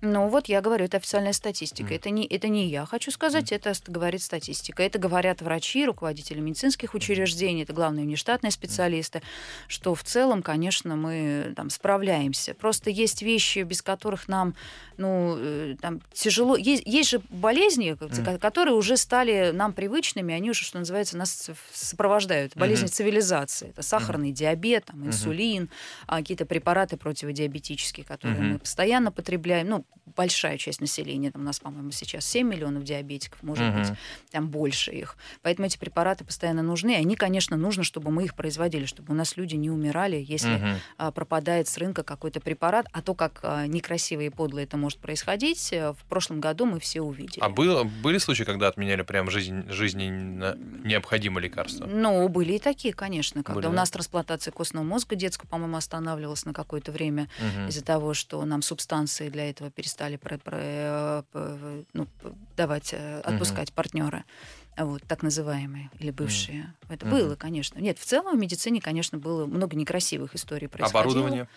[0.02, 1.94] Ну вот я говорю, это официальная статистика.
[1.94, 1.96] Mm.
[1.96, 3.56] Это, не, это не я хочу сказать, mm.
[3.56, 4.84] это говорит статистика.
[4.84, 9.22] Это говорят врачи, руководители медицинских учреждений, это главные внештатные специалисты,
[9.68, 12.54] что в целом, конечно, мы там справляемся.
[12.54, 14.56] Просто есть вещи, без которых нам
[14.98, 16.56] ну, э, там, тяжело.
[16.56, 18.40] Есть, есть же болезни, mm.
[18.40, 22.56] которые уже стали нам привычными, они уже, что называется, нас сопровождают.
[22.56, 22.92] Болезни mm-hmm.
[22.92, 23.70] цивилизации.
[23.70, 24.34] Это сахарный mm-hmm.
[24.34, 26.18] диабет, там, инсулин, mm-hmm.
[26.18, 28.54] какие-то препараты противодиабетические, которые mm-hmm.
[28.54, 29.68] мы постоянно потребляем.
[29.68, 29.85] Ну,
[30.16, 33.90] большая часть населения, там у нас, по-моему, сейчас 7 миллионов диабетиков, может uh-huh.
[33.90, 33.98] быть,
[34.32, 35.18] там больше их.
[35.42, 36.92] Поэтому эти препараты постоянно нужны.
[36.92, 40.58] И они, конечно, нужно, чтобы мы их производили, чтобы у нас люди не умирали, если
[40.58, 40.76] uh-huh.
[40.98, 42.88] а, пропадает с рынка какой-то препарат.
[42.92, 46.80] А то, как а, некрасиво и подло это может происходить, э, в прошлом году мы
[46.80, 47.44] все увидели.
[47.44, 51.86] А было, были случаи, когда отменяли прям жизнь, жизненно необходимое лекарство?
[51.86, 53.44] Ну, были и такие, конечно.
[53.44, 57.70] Когда были, у нас трансплантация костного мозга детского, по-моему, останавливалась на какое-то время uh-huh.
[57.70, 62.08] из-за того, что нам субстанции для этого перестали стали про, про, ну,
[62.58, 63.76] давать, отпускать угу.
[63.76, 64.24] партнеры
[64.78, 66.74] вот, так называемые или бывшие.
[66.82, 66.94] Mm.
[66.96, 67.10] Это mm-hmm.
[67.10, 67.80] было, конечно.
[67.80, 71.02] Нет, в целом в медицине, конечно, было много некрасивых историй происходило.
[71.02, 71.48] Оборудование?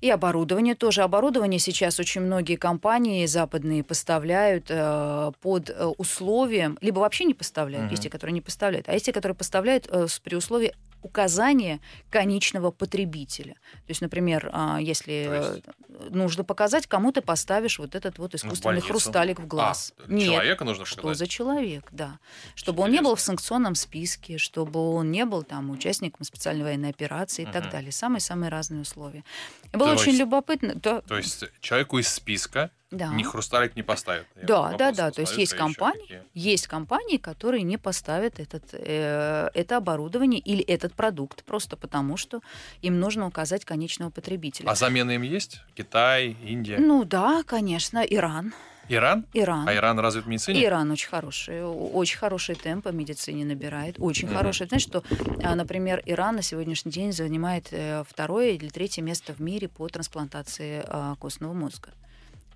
[0.00, 1.02] И оборудование тоже.
[1.02, 7.88] Оборудование сейчас очень многие компании западные поставляют э, под э, условием, либо вообще не поставляют,
[7.88, 7.90] mm-hmm.
[7.90, 10.72] есть те, которые не поставляют, а есть те, которые поставляют э, при условии
[11.06, 11.80] указание
[12.10, 13.54] конечного потребителя.
[13.54, 15.64] То есть, например, а, если есть...
[16.10, 19.94] нужно показать, кому ты поставишь вот этот вот искусственный в хрусталик в глаз.
[19.98, 22.18] А, Нет, человека нужно что за человек, да.
[22.54, 26.90] Чтобы он не был в санкционном списке, чтобы он не был там участником специальной военной
[26.90, 27.52] операции и угу.
[27.52, 27.92] так далее.
[27.92, 29.24] Самые-самые разные условия.
[29.72, 30.78] И было очень любопытно.
[30.80, 31.02] То...
[31.02, 33.12] то есть человеку из списка да.
[33.12, 34.26] ни хрусталик не поставят.
[34.42, 35.10] да, да, да.
[35.10, 40.94] То есть есть компании, есть компании, которые не поставят этот, э, это оборудование или этот
[40.94, 42.40] продукт просто потому, что
[42.82, 44.68] им нужно указать конечного потребителя.
[44.68, 45.60] А замена им есть?
[45.74, 46.78] Китай, Индия?
[46.78, 48.54] Ну да, конечно, Иран.
[48.88, 49.26] Иран?
[49.32, 49.68] Иран.
[49.68, 50.64] А Иран развит в медицине?
[50.64, 54.36] Иран очень хороший, очень хороший темп по медицине набирает, очень mm-hmm.
[54.36, 54.66] хороший.
[54.68, 55.02] Знаешь, что,
[55.42, 59.88] а, например, Иран на сегодняшний день занимает э, второе или третье место в мире по
[59.88, 61.90] трансплантации а, костного мозга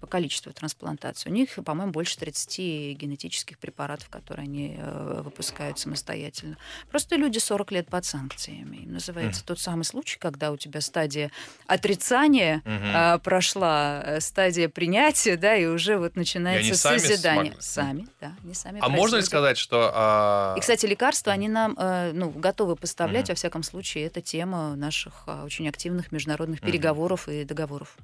[0.01, 1.31] по количеству трансплантаций.
[1.31, 6.57] У них, по-моему, больше 30 генетических препаратов, которые они э, выпускают самостоятельно.
[6.91, 8.79] Просто люди 40 лет под санкциями.
[8.79, 9.47] Им называется mm.
[9.47, 11.31] тот самый случай, когда у тебя стадия
[11.67, 13.17] отрицания mm-hmm.
[13.17, 17.55] э, прошла, э, стадия принятия, да, и уже вот начинается созидание.
[17.59, 18.81] Сами, да, не сами.
[18.83, 19.91] А можно ли сказать, что...
[19.95, 20.55] А...
[20.57, 23.33] И, кстати, лекарства, они нам э, ну, готовы поставлять, mm-hmm.
[23.33, 26.67] во всяком случае, это тема наших э, очень активных международных mm-hmm.
[26.67, 27.97] переговоров и договоров.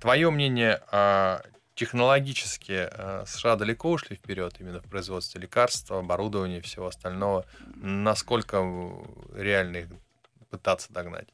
[0.00, 1.35] Твое мнение, а,
[1.76, 7.44] технологически э, США далеко ушли вперед именно в производстве лекарств, оборудования и всего остального.
[7.76, 8.64] Насколько
[9.34, 9.86] реально их
[10.50, 11.28] пытаться догнать?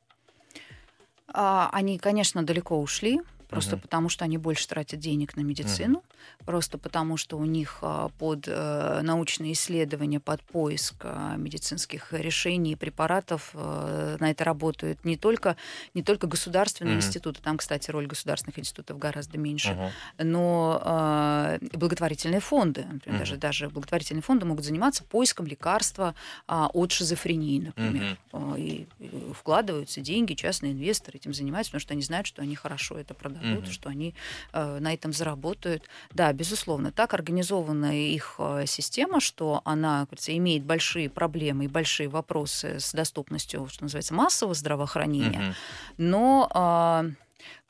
[1.33, 3.21] А, они, конечно, далеко ушли
[3.53, 3.83] просто угу.
[3.83, 6.45] потому что они больше тратят денег на медицину, угу.
[6.47, 12.73] просто потому что у них а, под э, научные исследования, под поиск а, медицинских решений
[12.73, 15.57] и препаратов э, на это работают не только,
[15.93, 17.05] не только государственные угу.
[17.05, 19.91] институты, там, кстати, роль государственных институтов гораздо меньше, угу.
[20.25, 23.27] но а, благотворительные фонды, например, угу.
[23.27, 26.15] даже, даже благотворительные фонды могут заниматься поиском лекарства
[26.47, 28.55] от шизофрении, например, угу.
[28.57, 28.87] и
[29.35, 33.42] вкладываются деньги, частные инвесторы этим занимаются, потому что они знают, что они хорошо это продают
[33.43, 33.67] угу.
[33.67, 34.15] что они
[34.53, 35.89] э, на этом заработают.
[36.11, 42.09] Да, безусловно, так организована их э, система, что она, кажется, имеет большие проблемы и большие
[42.09, 45.55] вопросы с доступностью, что называется, массового здравоохранения, угу.
[45.99, 47.15] но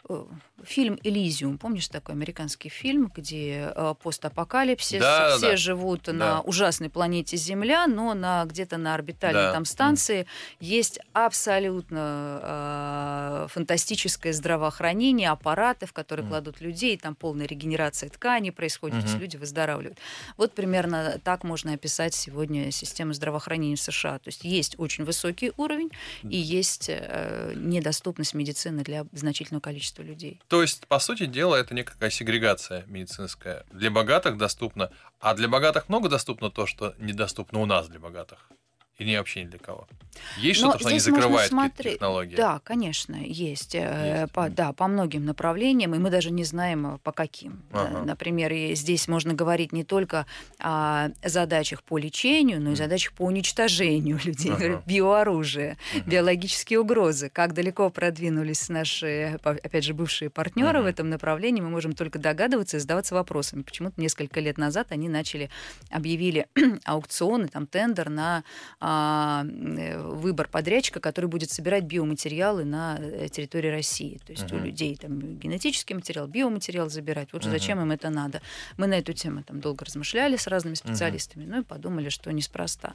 [0.08, 0.24] э, э
[0.64, 1.59] фильм «Элизиум».
[1.59, 5.57] Помнишь такой американский фильм, где э, постапокалипсис, да, все да.
[5.57, 6.12] живут да.
[6.12, 9.53] на ужасной планете Земля, но на, где-то на орбитальной да.
[9.53, 10.27] там станции mm.
[10.61, 16.29] есть абсолютно э, фантастическое здравоохранение, аппараты, в которые mm.
[16.29, 19.18] кладут людей, там полная регенерация тканей происходит, mm-hmm.
[19.18, 19.98] люди выздоравливают.
[20.37, 24.18] Вот примерно так можно описать сегодня систему здравоохранения в США.
[24.18, 25.90] То есть есть очень высокий уровень
[26.22, 30.40] и есть э, недоступность медицины для значительного количества людей.
[30.53, 33.65] То есть, по сути дела, это некая сегрегация медицинская.
[33.73, 38.51] Для богатых доступно, а для богатых много доступно то, что недоступно у нас для богатых.
[39.03, 39.88] И не вообще ни для кого.
[40.37, 41.95] Есть что-то, что они закрывают смотреть...
[41.95, 42.37] технологии?
[42.37, 43.75] Да, конечно, есть.
[43.75, 44.33] Э, есть.
[44.33, 47.62] По, да, по многим направлениям, и мы даже не знаем, э, по каким.
[47.73, 48.03] Ага.
[48.05, 50.27] Например, здесь можно говорить не только
[50.59, 54.83] о задачах по лечению, но и задачах по уничтожению людей, ага.
[54.87, 56.05] биооружия, ага.
[56.07, 57.29] биологические угрозы.
[57.29, 60.85] Как далеко продвинулись наши, опять же, бывшие партнеры ага.
[60.85, 63.62] в этом направлении, мы можем только догадываться и задаваться вопросами.
[63.62, 65.51] Почему-то несколько лет назад они начали,
[65.91, 66.47] объявили
[66.85, 68.45] аукционы, там, тендер на
[68.81, 68.91] а,
[69.42, 74.20] выбор подрядчика, который будет собирать биоматериалы на э, территории России.
[74.26, 74.61] То есть uh-huh.
[74.61, 77.33] у людей там генетический материал, биоматериал забирать.
[77.33, 77.50] Вот uh-huh.
[77.50, 78.40] зачем им это надо?
[78.76, 81.50] Мы на эту тему там долго размышляли с разными специалистами, uh-huh.
[81.50, 82.94] ну и подумали, что неспроста.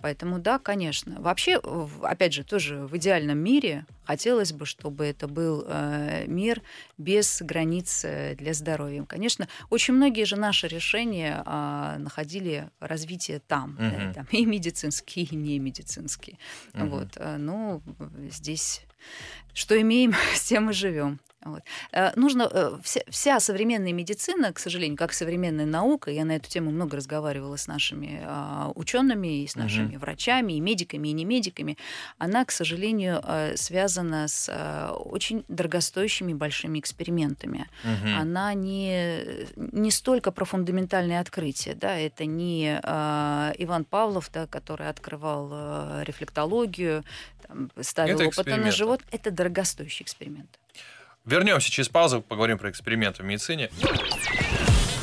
[0.00, 1.20] Поэтому да, конечно.
[1.20, 1.60] Вообще,
[2.02, 6.62] опять же, тоже в идеальном мире хотелось бы, чтобы это был э, мир
[6.98, 9.04] без границ э, для здоровья.
[9.04, 13.80] Конечно, очень многие же наши решения э, находили развитие там, угу.
[13.80, 16.38] да, там и медицинские, и не медицинские.
[16.74, 16.86] Угу.
[16.86, 17.82] Вот, э, ну
[18.30, 18.82] здесь
[19.52, 21.20] что имеем, с тем и живем.
[21.42, 21.62] Вот.
[21.92, 26.50] Э, нужно э, вся, вся современная медицина, к сожалению, как современная наука, я на эту
[26.50, 30.00] тему много разговаривала с нашими а, учеными и с нашими угу.
[30.00, 31.78] врачами, и медиками, и не медиками,
[32.18, 34.50] она, к сожалению, э, связана с
[34.96, 37.68] очень дорогостоящими большими экспериментами.
[37.84, 38.10] Угу.
[38.18, 46.02] Она не, не столько про фундаментальные открытия, да, это не Иван Павлов, да, который открывал
[46.02, 47.04] рефлектологию,
[47.46, 50.59] там, ставил это опыты на живот, это дорогостоящий эксперимент.
[51.26, 53.68] Вернемся через паузу, поговорим про эксперименты в медицине.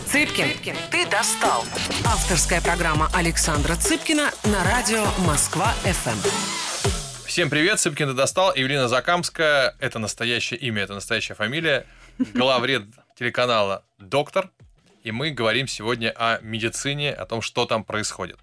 [0.08, 1.64] Цыпкин, ты достал.
[2.06, 6.88] Авторская программа Александра Цыпкина на радио Москва-ФМ.
[7.28, 8.56] Всем привет, Цыпкин ты достал.
[8.56, 11.86] Евелина Закамская, это настоящее имя, это настоящая фамилия.
[12.34, 14.50] Главред телеканала «Доктор».
[15.04, 18.40] И мы говорим сегодня о медицине, о том, что там происходит.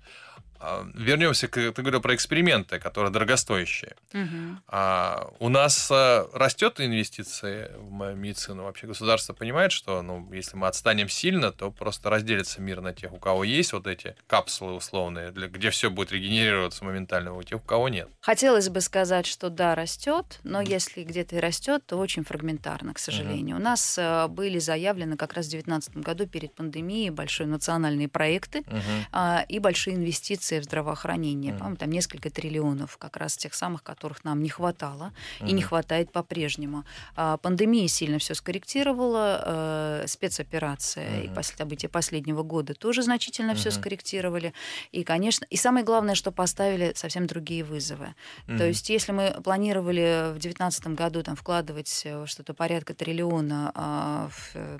[0.60, 3.96] А, вернемся к, ты говорил про эксперименты, которые дорогостоящие.
[4.12, 4.58] Угу.
[4.68, 8.64] А, у нас а, растет инвестиции в медицину.
[8.64, 13.12] Вообще государство понимает, что ну, если мы отстанем сильно, то просто разделится мир на тех,
[13.12, 17.60] у кого есть вот эти капсулы условные, для, где все будет регенерироваться моментально, у тех,
[17.60, 18.08] у кого нет.
[18.20, 20.70] Хотелось бы сказать, что да, растет, но угу.
[20.70, 23.56] если где-то и растет, то очень фрагментарно, к сожалению.
[23.56, 23.62] Угу.
[23.62, 23.98] У нас
[24.30, 29.18] были заявлены как раз в 2019 году перед пандемией большие национальные проекты угу.
[29.48, 31.52] и большие инвестиции инвестиции в здравоохранение.
[31.52, 31.58] Mm.
[31.58, 35.48] По-моему, там несколько триллионов, как раз тех самых, которых нам не хватало mm.
[35.48, 36.84] и не хватает по-прежнему.
[37.16, 41.24] А, пандемия сильно все скорректировала, а, спецоперация mm.
[41.24, 43.54] и пос- события последнего года тоже значительно mm-hmm.
[43.56, 44.52] все скорректировали.
[44.92, 48.14] И, конечно, и самое главное, что поставили совсем другие вызовы.
[48.46, 48.58] Mm.
[48.58, 54.28] То есть, если мы планировали в 2019 году там, вкладывать э, что-то порядка триллиона а,
[54.30, 54.78] в э,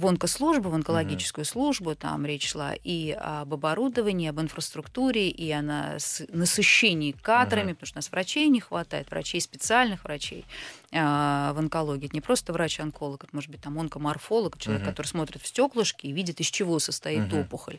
[0.00, 1.48] в онкослужбу, в онкологическую mm-hmm.
[1.48, 7.74] службу, там речь шла и об оборудовании, об инфраструктуре, и о насыщении кадрами, mm-hmm.
[7.74, 10.46] потому что у нас врачей не хватает, врачей специальных врачей
[10.92, 12.06] в онкологии.
[12.06, 14.86] Это не просто врач-онколог, это может быть там онкоморфолог, человек, mm-hmm.
[14.86, 17.40] который смотрит в стеклышки и видит, из чего состоит mm-hmm.
[17.40, 17.78] опухоль.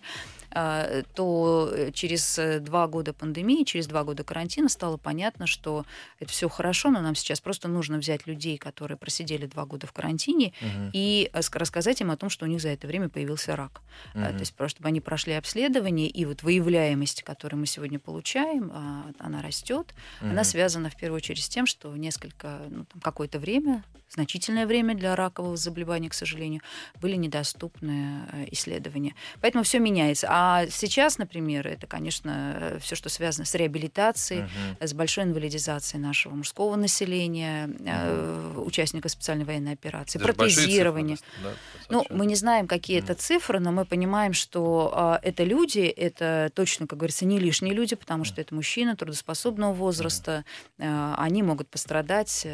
[0.52, 5.86] А, то через два года пандемии, через два года карантина стало понятно, что
[6.20, 9.94] это все хорошо, но нам сейчас просто нужно взять людей, которые просидели два года в
[9.94, 10.90] карантине, mm-hmm.
[10.94, 13.82] и рассказать им о том, что у них за это время появился рак.
[14.14, 14.34] Mm-hmm.
[14.34, 19.12] То есть просто чтобы они прошли обследование, и вот выявляемость, которую мы сегодня получаем, а,
[19.20, 19.94] она растет.
[20.22, 20.30] Mm-hmm.
[20.32, 24.94] Она связана в первую очередь с тем, что несколько, ну, там, какое-то время, значительное время
[24.94, 26.62] для ракового заболевания, к сожалению,
[27.00, 29.16] были недоступны э, исследования.
[29.40, 30.28] Поэтому все меняется.
[30.30, 34.88] А сейчас, например, это, конечно, все, что связано с реабилитацией, uh-huh.
[34.88, 38.64] с большой инвалидизацией нашего мужского населения, uh-huh.
[38.64, 41.18] участников специальной военной операции, это протезирование.
[41.18, 41.54] Цифры, да,
[41.90, 43.06] ну, мы не знаем, какие uh-huh.
[43.06, 47.74] это цифры, но мы понимаем, что а, это люди, это точно, как говорится, не лишние
[47.74, 50.44] люди, потому что это мужчины трудоспособного возраста,
[50.78, 51.16] uh-huh.
[51.18, 52.46] они могут пострадать.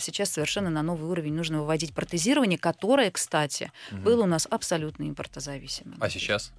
[0.00, 4.00] Сейчас совершенно на новый уровень нужно выводить протезирование, которое, кстати, угу.
[4.02, 5.96] было у нас абсолютно импортозависимым.
[6.00, 6.52] А сейчас?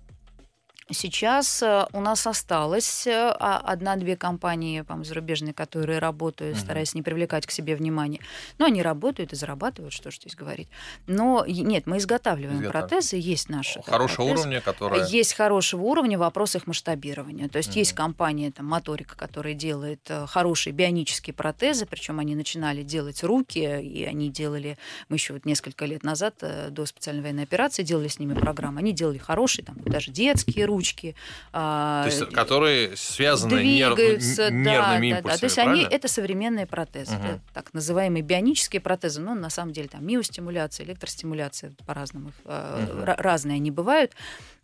[0.92, 6.64] Сейчас э, у нас осталось э, одна-две компании, по зарубежные, которые работают, угу.
[6.64, 8.22] стараясь не привлекать к себе внимание.
[8.60, 10.68] Но они работают и зарабатывают, что ж здесь говорить.
[11.08, 12.88] Но нет, мы изготавливаем Изготав...
[12.88, 13.82] протезы, есть наши.
[13.82, 14.42] Хорошего протезы.
[14.42, 15.06] уровня, которые...
[15.10, 17.50] Есть хорошего уровня вопрос их масштабирования.
[17.50, 17.80] То есть угу.
[17.80, 23.58] есть компания, там, Моторика, которая делает э, хорошие бионические протезы, причем они начинали делать руки,
[23.58, 24.78] и они делали,
[25.10, 26.36] мы еще вот несколько лет назад,
[26.70, 28.78] до специальной военной операции, делали с ними программу.
[28.78, 31.16] Они делали хорошие, там, даже детские руки, ручки.
[31.54, 35.88] А, То есть, которые связаны двигаются, нерв, нервными да, импульсами, да, То есть правильно?
[35.88, 37.42] они это современные протезы, угу.
[37.54, 43.04] так называемые бионические протезы, но на самом деле там миостимуляция, электростимуляция по-разному, угу.
[43.06, 44.12] разные они бывают.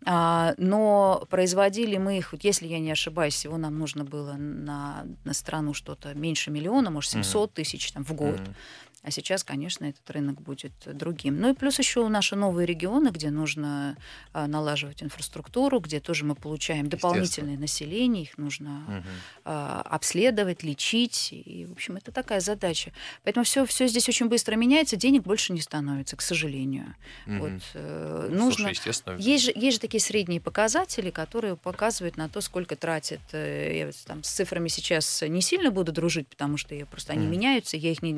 [0.04, 5.32] А, но производили мы их, если я не ошибаюсь, всего нам нужно было на, на
[5.32, 7.54] страну что-то меньше миллиона, может, 700 угу.
[7.54, 8.40] тысяч там, в год.
[8.40, 8.54] Угу.
[9.02, 11.40] А сейчас, конечно, этот рынок будет другим.
[11.40, 13.96] Ну и плюс еще наши новые регионы, где нужно
[14.32, 19.08] а, налаживать инфраструктуру, где тоже мы получаем дополнительное население, их нужно угу.
[19.44, 21.30] обследовать, лечить.
[21.32, 22.92] И, в общем, это такая задача.
[23.24, 26.94] Поэтому все, все здесь очень быстро меняется, денег больше не становится, к сожалению.
[27.26, 27.36] Угу.
[27.38, 28.52] Вот, э, нужно...
[28.52, 29.16] Слушай, естественно.
[29.18, 33.20] Есть же, есть же такие средние показатели, которые показывают на то, сколько тратит.
[33.32, 37.24] Э, я там, с цифрами сейчас не сильно буду дружить, потому что я, просто они
[37.24, 37.32] угу.
[37.32, 38.12] меняются, я их не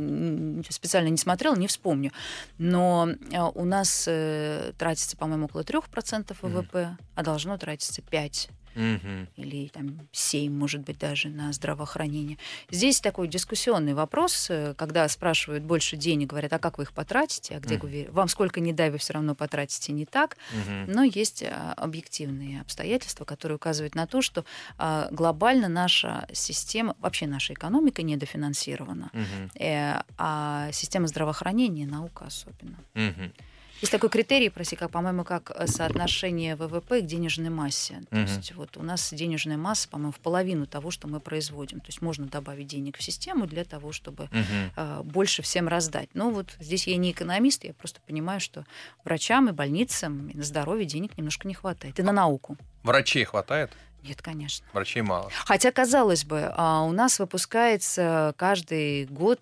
[0.75, 2.13] специально не смотрела, не вспомню.
[2.59, 6.97] Но э, у нас э, тратится, по-моему, около 3% ВВП, mm.
[7.15, 9.27] а должно тратиться 5% угу.
[9.37, 12.39] или там 7, может быть, даже на здравоохранение.
[12.71, 17.57] Здесь такой дискуссионный вопрос, э, когда спрашивают больше денег, говорят, а как вы их потратите,
[17.57, 17.87] а где угу.
[17.87, 20.37] вы, вам сколько не дай, вы все равно потратите не так.
[20.53, 20.93] Угу.
[20.93, 24.45] Но есть а, объективные обстоятельства, которые указывают на то, что
[24.79, 30.05] а, глобально наша система, вообще наша экономика недофинансирована, угу.
[30.19, 32.79] а система здравоохранения, наука особенно.
[32.95, 33.33] Угу.
[33.81, 38.03] Есть такой критерий, прости, как, по-моему, как э, соотношение ВВП к денежной массе.
[38.11, 41.81] То есть вот у нас денежная масса, по-моему, в половину того, что мы производим.
[41.81, 46.09] То есть можно добавить денег в систему для того, чтобы uh э, больше всем раздать.
[46.15, 48.65] Но вот здесь я не экономист, я просто понимаю, что
[49.05, 51.99] врачам и больницам и на здоровье денег немножко не хватает.
[51.99, 52.57] И на науку.
[52.83, 53.71] Врачей хватает?
[54.05, 54.67] Нет, конечно.
[54.75, 55.31] Врачей мало.
[55.47, 59.41] Хотя, казалось бы, а, у нас выпускается каждый год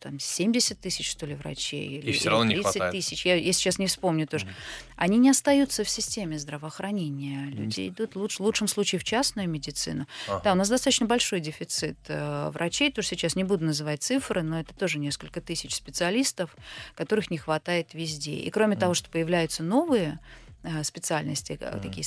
[0.00, 2.00] там 70 тысяч, что ли, врачей.
[2.00, 2.92] И все равно не 30 хватает.
[2.92, 3.24] тысяч.
[3.24, 4.48] Я, я сейчас не вспомню тоже.
[4.96, 7.46] Они не остаются в системе здравоохранения.
[7.46, 10.06] Люди идут луч- в лучшем случае в частную медицину.
[10.26, 10.40] Ага.
[10.44, 12.90] Да, у нас достаточно большой дефицит э, врачей.
[12.90, 16.56] Тоже сейчас не буду называть цифры, но это тоже несколько тысяч специалистов,
[16.96, 18.34] которых не хватает везде.
[18.34, 20.18] И кроме того, что появляются новые
[20.64, 22.04] э, специальности, э, такие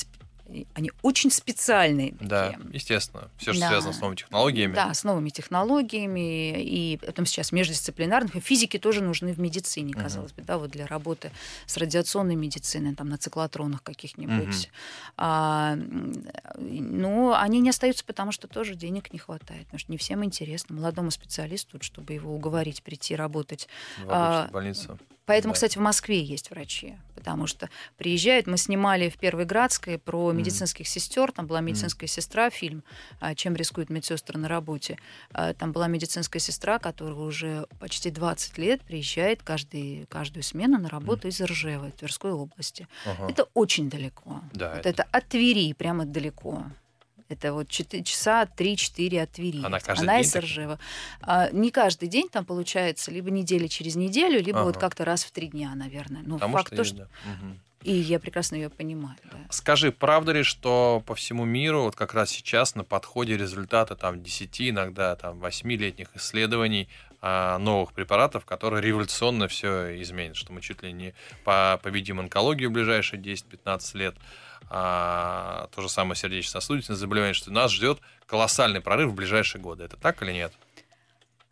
[0.74, 2.16] они очень специальные.
[2.20, 2.70] Да, такие.
[2.74, 3.30] естественно.
[3.38, 3.68] Все, что Да.
[3.70, 4.74] связано с новыми технологиями.
[4.76, 8.36] Да, с новыми технологиями, и потом сейчас междисциплинарных.
[8.36, 11.32] И Физики тоже нужны в медицине, казалось бы, да, вот для работы
[11.66, 14.70] с радиационной медициной, там на циклотронах каких-нибудь.
[15.18, 16.26] А, м,
[16.58, 19.64] ну, они не остаются, потому что тоже денег не хватает.
[19.66, 20.76] Потому что не всем интересно.
[20.76, 24.98] Молодому специалисту, чтобы его уговорить прийти работать В А, больницу.
[25.26, 25.56] Поэтому, Да.
[25.56, 28.46] кстати, в Москве есть врачи, потому что приезжают.
[28.48, 30.38] Мы снимали в Первой Градской про Мгм.
[30.38, 31.32] медицинских сестер.
[31.32, 32.84] Там была медицинская сестра, фильм
[33.20, 34.98] а, «Чем рискуют медсестры на работе».
[35.34, 40.90] А, Там была медицинская сестра, которая уже почти 20 лет приезжает каждый, каждую смену на
[40.90, 42.88] работу из Ржева, Тверской области.
[43.06, 43.28] Ага.
[43.32, 44.42] Это очень далеко.
[44.54, 46.66] Да, Вот это- это от Твери прямо далеко.
[47.28, 49.64] Это вот 4 часа 3-4 от Твери.
[49.64, 50.44] Она каждый Она день из так?
[50.44, 50.80] Ржева.
[51.22, 54.80] А, не каждый день там получается, либо неделя через неделю, либо вот Ага.
[54.82, 56.22] как-то раз в три дня, наверное.
[56.24, 56.98] Ну, Потому факт что, то, и- что...
[56.98, 57.08] да.
[57.84, 59.16] И я прекрасно ее понимаю.
[59.32, 59.38] да.
[59.52, 64.24] Скажи, правда ли, что по всему миру вот как раз сейчас на подходе результаты там
[64.24, 67.15] 10, иногда там 8-летних исследований а,
[67.60, 72.74] новых препаратов, которые революционно все изменят, что мы чуть ли не по- победим онкологию в
[72.74, 74.16] ближайшие 10-15 лет,
[74.70, 79.84] а, то же самое сердечно-сосудистые заболевания, что нас ждет колоссальный прорыв в ближайшие годы.
[79.84, 80.54] Это так или нет?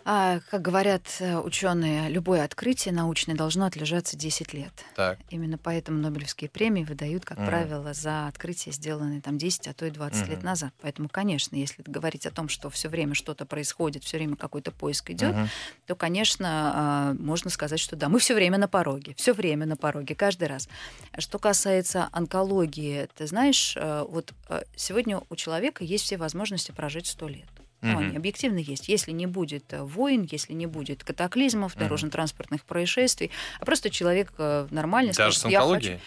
[0.06, 1.04] А, как говорят
[1.44, 4.74] ученые, любое открытие научное должно отлежаться 10 лет.
[4.96, 5.18] Так.
[5.30, 7.48] Именно поэтому Нобелевские премии выдают, как Мгм.
[7.48, 10.46] правило, за открытия, сделанные там 10, а то и 20 лет Мгм.
[10.48, 10.74] назад.
[10.82, 15.10] Поэтому, конечно, если говорить о том, что все время что-то происходит, все время какой-то поиск
[15.12, 15.48] идет, Мгм.
[15.88, 19.78] то, конечно, а, можно сказать, что да, мы все время на пороге, все время на
[19.78, 20.68] пороге, каждый раз.
[21.18, 27.08] Что касается онкологии, ты знаешь, э, вот э, сегодня у человека есть все возможности прожить
[27.08, 27.48] 100 лет.
[27.84, 28.88] Ну, они объективно есть.
[28.88, 34.68] Если не будет э, войн, если не будет катаклизмов, дорожно-транспортных происшествий, а просто человек э,
[34.72, 36.00] нормально Даже с скажет, «Я хочу».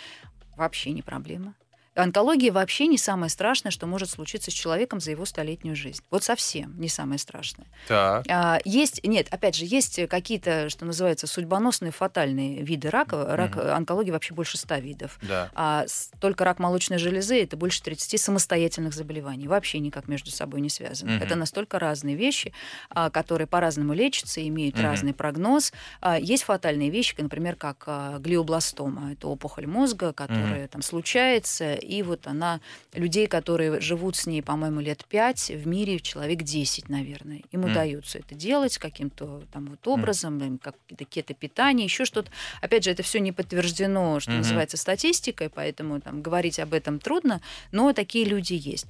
[0.57, 1.55] Вообще не проблема.
[1.97, 6.03] Онкология вообще не самое страшное, что может случиться с человеком за его столетнюю жизнь.
[6.11, 7.67] Вот совсем не самое страшное.
[7.89, 8.27] Так.
[8.29, 13.25] А, Есть, нет, опять же, есть какие-то, что называется, судьбоносные, фатальные виды рака.
[13.35, 13.69] Рак, Мгм.
[13.71, 15.19] онкологии вообще больше ста видов.
[15.23, 15.51] Да.
[15.55, 15.87] А
[16.21, 19.49] только рак молочной железы это больше 30 самостоятельных заболеваний.
[19.49, 21.13] Вообще никак между собой не связаны.
[21.15, 21.23] Мгм.
[21.23, 22.53] Это настолько разные вещи,
[22.91, 24.85] а, которые по-разному лечатся, имеют Мгм.
[24.85, 25.73] разный прогноз.
[26.03, 27.89] А, Есть фатальные вещи, например, как
[28.21, 29.13] глиобластома.
[29.13, 32.61] Это опухоль мозга, которая там случается, и вот она
[32.95, 37.43] людей, которые живут с ней, по-моему, лет 5, в мире человек 10, наверное.
[37.53, 37.71] Им Мгм.
[37.71, 42.31] удается это делать каким-то там вот образом, им как какие-то кето-питания, еще что-то.
[42.61, 44.41] Опять же, это все не подтверждено, что Мгм.
[44.41, 47.41] называется, статистикой, поэтому там говорить об этом трудно,
[47.73, 48.87] но такие люди есть.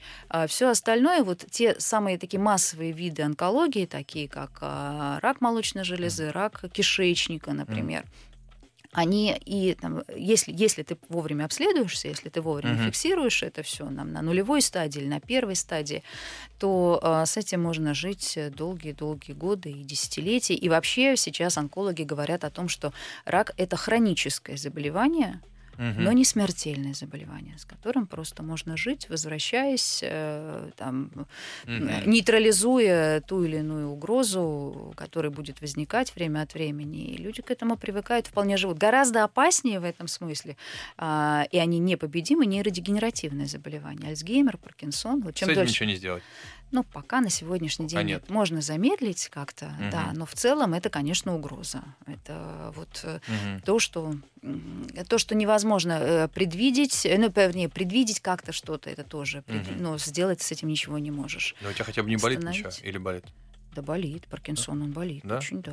[0.48, 6.30] все остальное, вот те самые такие массовые виды онкологии, такие как а, рак молочной железы,
[6.30, 8.04] рак кишечника, например,
[8.96, 12.86] они и там, если, если ты вовремя обследуешься, если ты вовремя Мгм.
[12.86, 16.02] фиксируешь это все нам на нулевой стадии или на первой стадии,
[16.58, 20.54] то а, с этим можно жить долгие-долгие годы и десятилетия.
[20.54, 22.94] И вообще сейчас онкологи говорят о том, что
[23.26, 25.42] рак это хроническое заболевание,
[25.78, 26.04] Мгм.
[26.04, 31.10] но не смертельное заболевание, с которым просто можно жить, возвращаясь, э, там,
[31.66, 32.10] Мгм.
[32.10, 37.04] нейтрализуя ту или иную угрозу, которая будет возникать время от времени.
[37.14, 38.78] И люди к этому привыкают, вполне живут.
[38.78, 40.56] Гораздо опаснее в этом смысле,
[40.96, 44.08] а, и они непобедимы, нейродегенеративные заболевания.
[44.08, 45.20] Альцгеймер, Паркинсон.
[45.22, 46.22] Вот С чем этим дольше ничего не сделать.
[46.70, 48.22] Ну, пока на сегодняшний день нет.
[48.22, 48.30] нет.
[48.30, 49.90] Можно замедлить как-то, Мгм.
[49.90, 51.82] да, но в целом это, конечно, угроза.
[52.06, 53.60] Это вот Мгм.
[53.62, 54.14] то, что,
[55.08, 59.82] то, что невозможно э, предвидеть, э, ну, вернее, предвидеть как-то что-то, это тоже, Мгм.
[59.82, 61.54] но сделать с этим ничего не можешь.
[61.60, 62.70] Но у тебя хотя бы не болит ничего?
[62.82, 63.24] Или болит?
[63.74, 65.20] Да болит, Паркинсон, он болит.
[65.24, 65.36] Да?
[65.38, 65.72] Очень, да.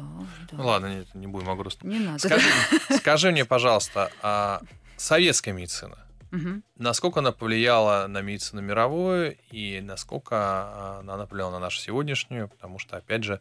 [0.51, 0.57] да.
[0.57, 1.89] Ну ладно, нет, не будем о грустном.
[1.89, 2.19] Не надо.
[2.19, 2.49] Скажи,
[2.97, 4.61] скажи мне, пожалуйста, а
[4.97, 5.97] советская медицина,
[6.33, 6.63] Мгм.
[6.77, 12.79] насколько она повлияла на медицину мировую и насколько а, она повлияла на нашу сегодняшнюю, потому
[12.79, 13.39] что, опять же,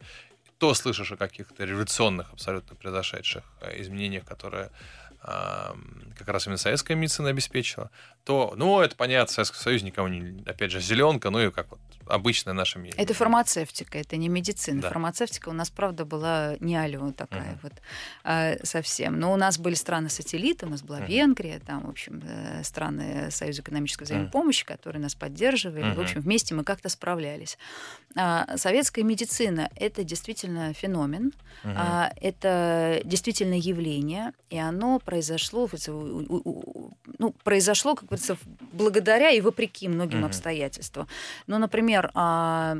[0.59, 4.69] то слышишь о каких-то революционных абсолютно произошедших э, изменениях, которые
[5.23, 7.89] как раз именно советская медицина обеспечила,
[8.23, 11.79] то, ну, это понятно, Советский Союз никого не, опять же, зеленка, ну и как вот
[12.07, 12.93] обычная наша мир.
[12.97, 14.81] Это фармацевтика, это не медицина.
[14.81, 14.89] Да.
[14.89, 17.59] Фармацевтика у нас, правда, была не алё такая uh-huh.
[17.63, 17.73] вот
[18.23, 19.19] а, совсем.
[19.19, 21.07] Но у нас были страны-сателлиты, у нас была uh-huh.
[21.07, 24.77] Венгрия, там, в общем, э, страны Союза экономической взаимопомощи, uh-huh.
[24.77, 25.85] которые нас поддерживали.
[25.85, 25.95] Uh-huh.
[25.95, 27.57] В общем, вместе мы как-то справлялись.
[28.15, 31.73] А, советская медицина— это действительно феномен, uh-huh.
[31.75, 35.69] а, это действительно явление, и оно произошло,
[37.19, 38.35] ну, произошло, как говорится,
[38.71, 40.27] благодаря и вопреки многим uh-huh.
[40.27, 41.07] обстоятельствам.
[41.45, 42.77] Ну, например, а,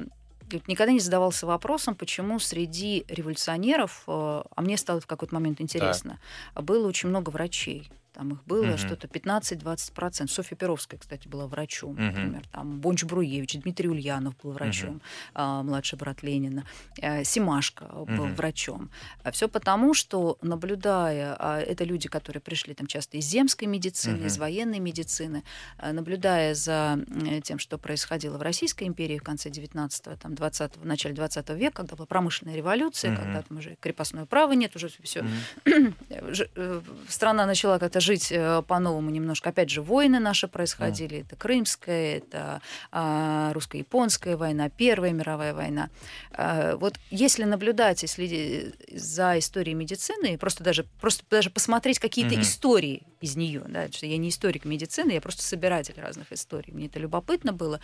[0.68, 4.12] никогда не задавался вопросом, почему среди революционеров, э,
[4.56, 6.20] а мне стало в какой-то момент интересно,
[6.56, 6.64] так.
[6.64, 7.88] было очень много врачей.
[8.14, 8.78] Там их было угу.
[8.78, 10.28] что-то 15-20%.
[10.28, 12.01] Софья Перовская, кстати, была врачом, угу.
[12.01, 12.43] например.
[12.51, 15.01] Там Бонч Бруевич, Дмитрий Ульянов был врачом, угу.
[15.34, 16.66] а, младший брат Ленина.
[17.01, 18.34] А, Симашко был угу.
[18.34, 18.91] врачом.
[19.24, 24.18] А все потому, что, наблюдая, а, это люди, которые пришли там часто из земской медицины,
[24.18, 24.26] угу.
[24.26, 25.43] из военной медицины,
[25.78, 26.99] а, наблюдая за
[27.43, 31.78] тем, что происходило в Российской империи в конце 19-го, там, 20 в начале 20 века,
[31.78, 33.22] когда была промышленная революция, угу.
[33.22, 35.26] когда там уже крепостное право нет, уже все.
[35.66, 36.84] Угу.
[37.09, 39.49] Страна начала как-то жить э, по-новому немножко.
[39.49, 41.18] Опять же, войны наши происходили.
[41.18, 41.22] Mm.
[41.22, 45.89] Это Крымская, это а, русско-японская война, Первая мировая война.
[46.32, 52.41] А, вот если наблюдать, если за историей медицины, просто даже, просто даже посмотреть какие-то mm-hmm.
[52.41, 56.88] истории из нее, да, что я не историк медицины, я просто собиратель разных историй, мне
[56.88, 57.80] это любопытно было,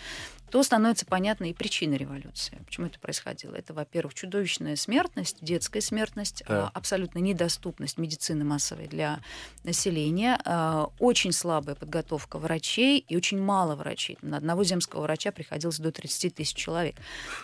[0.52, 2.62] то становится понятна и причина революции.
[2.66, 3.56] Почему это происходило?
[3.56, 6.70] Это, во-первых, чудовищная смертность, детская смертность, да.
[6.74, 9.22] Абсолютно недоступность медицины массовой для
[9.64, 14.18] населения, а, очень слабая подготовка врачей и очень мало врачей.
[14.22, 16.98] На одного земского врача приходилось до 30 тысяч человек.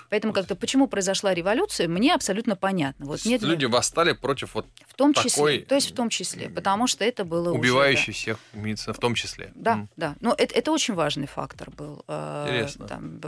[0.09, 3.05] Поэтому как-то почему произошла революция, мне абсолютно понятно.
[3.05, 5.29] Вот нет, люди восстали против вот в том такой...
[5.29, 8.99] числе, то есть в том числе, потому что это было убивающий уже, всех медицина в
[8.99, 9.51] том числе.
[9.55, 9.87] Да, mm.
[9.97, 10.15] да.
[10.19, 12.03] Но это, это очень важный фактор был.
[12.07, 12.87] Э, Интересно.
[12.87, 13.21] Там,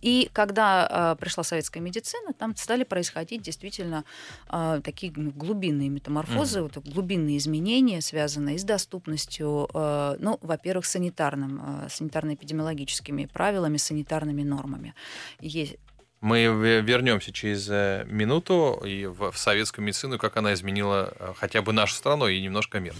[0.00, 4.04] и когда э, пришла советская медицина, там стали происходить действительно
[4.50, 6.62] э, такие ну, глубинные метаморфозы, mm.
[6.62, 14.94] вот, глубинные изменения, связанные с доступностью, ну, во-первых, санитарным, санитарно-эпидемиологическими правилами, санитарными нормами.
[15.40, 15.76] Есть
[16.20, 21.72] мы вернемся через э, минуту и в, советскую медицину, как она изменила э, хотя бы
[21.72, 22.94] нашу страну и немножко мир.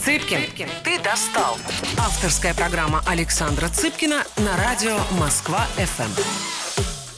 [0.00, 1.56] Цыпкин, Цыпкин, ты достал.
[1.98, 6.65] Авторская программа Александра Цыпкина на радио Москва-ФМ.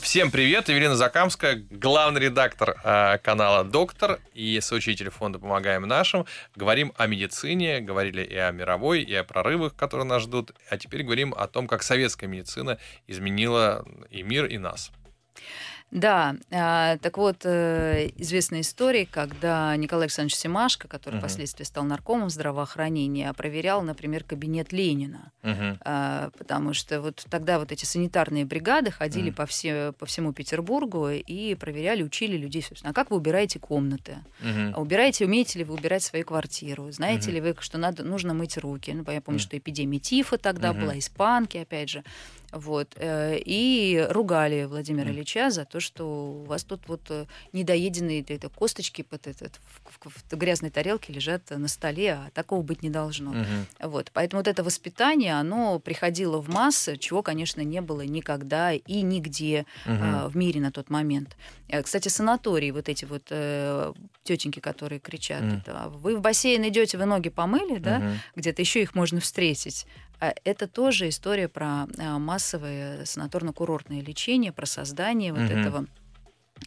[0.09, 6.25] Всем привет, Евелина Закамская, главный редактор э, канала «Доктор» и соучитель фонда «Помогаем нашим».
[6.57, 11.03] Говорим о медицине, говорили и о мировой, и о прорывах, которые нас ждут, а теперь
[11.03, 14.93] говорим о том, как советская медицина изменила и мир, и нас.
[15.91, 21.20] Да, а, так вот, э, известная история, когда Николай Александрович Семашко, который uh-huh.
[21.20, 25.32] впоследствии стал наркомом здравоохранения, проверял, например, кабинет Ленина.
[25.43, 26.30] Uh-huh.
[26.36, 29.36] Потому что вот тогда вот эти санитарные бригады ходили uh-huh.
[29.36, 34.18] по, все, по всему Петербургу и проверяли, учили людей, собственно, а как вы убираете комнаты?
[34.43, 34.74] Uh-huh.
[34.78, 36.91] Убираете, умеете ли вы убирать свою квартиру?
[36.93, 37.34] Знаете uh-huh.
[37.34, 38.91] ли вы, что надо, нужно мыть руки?
[38.93, 39.43] Ну, я помню, uh-huh.
[39.43, 40.80] что эпидемия тифа тогда uh-huh.
[40.80, 42.05] была, испанки, опять же.
[42.53, 42.94] Вот.
[42.96, 48.49] Э, и ругали Владимира Ильича за то, что у вас тут вот э, недоеденные это,
[48.49, 52.90] косточки под этот, в, в, в грязной тарелке лежат на столе, а такого быть не
[52.90, 53.30] должно.
[53.30, 53.90] Угу.
[53.90, 54.11] Вот.
[54.14, 59.66] Поэтому вот это воспитание, оно приходило в массы, чего, конечно, не было никогда и нигде
[59.84, 59.94] угу.
[60.01, 61.36] а, в мире на тот момент.
[61.68, 63.92] Э, кстати, санатории, вот эти вот э,
[64.24, 65.59] тетеньки, которые кричат, mm.
[65.59, 68.16] это, вы в бассейн идете, вы ноги помыли, да, mm-hmm.
[68.36, 69.86] где-то еще их можно встретить.
[70.21, 75.61] А это тоже история про а, массовое санаторно-курортное лечение, про создание вот mm-hmm.
[75.61, 75.87] этого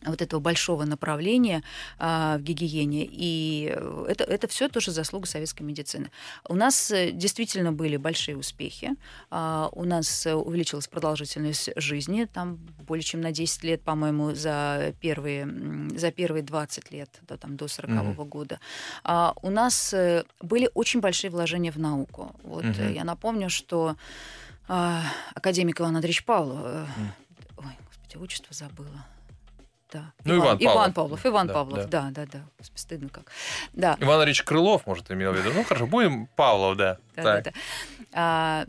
[0.05, 1.63] вот этого большого направления
[1.99, 3.07] а, в гигиене.
[3.09, 3.75] И
[4.07, 6.11] это, это все тоже заслуга советской медицины.
[6.47, 8.91] У нас э, действительно были большие успехи.
[9.29, 15.47] А, у нас увеличилась продолжительность жизни, там более чем на 10 лет, по-моему, за первые,
[15.95, 18.25] за первые 20 лет, да, там, до 40 -го mm-hmm.
[18.27, 18.59] года.
[19.03, 22.35] А, у нас э, были очень большие вложения в науку.
[22.43, 22.93] Вот mm-hmm.
[22.93, 23.95] я напомню, что
[24.67, 25.03] а,
[25.35, 26.87] академик Иван Андреевич Павлов, mm.
[27.57, 29.05] ой, господи, отчество забыла
[29.91, 30.13] да.
[30.23, 31.25] Ну, Иван, Иван Павлов.
[31.25, 32.39] Иван Павлов, Иван да, Павлов, да, да, да.
[32.57, 32.65] да.
[32.75, 33.31] Стыдно как.
[33.73, 33.97] Да.
[33.99, 35.51] Иван Ильич Крылов, может, имел в виду.
[35.53, 36.97] Ну, хорошо, будем Павлов, да.
[37.15, 37.43] да, так.
[37.43, 37.57] да, да.
[38.13, 38.65] А,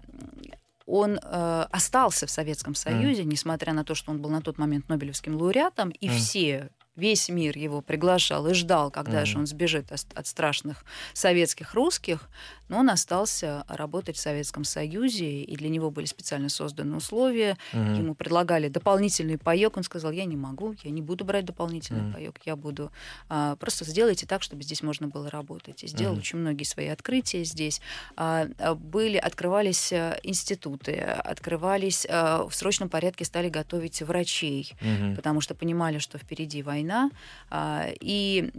[0.86, 3.26] он э, остался в Советском Союзе, mm.
[3.26, 6.16] несмотря на то, что он был на тот момент Нобелевским лауреатом, и mm.
[6.16, 9.26] все весь мир его приглашал и ждал, когда mm-hmm.
[9.26, 10.84] же он сбежит от, от страшных
[11.14, 12.28] советских русских,
[12.68, 17.58] но он остался работать в Советском Союзе, и для него были специально созданы условия.
[17.72, 17.98] Mm-hmm.
[17.98, 22.12] Ему предлагали дополнительный паек, он сказал, я не могу, я не буду брать дополнительный mm-hmm.
[22.14, 22.90] паек, я буду
[23.28, 25.84] а, просто сделайте так, чтобы здесь можно было работать.
[25.84, 26.18] И сделал mm-hmm.
[26.18, 27.80] очень многие свои открытия здесь.
[28.16, 35.16] А, а были, открывались а, институты, открывались а, в срочном порядке стали готовить врачей, mm-hmm.
[35.16, 37.10] потому что понимали, что впереди война война.
[37.50, 38.50] А, и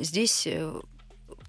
[0.00, 0.72] здесь э,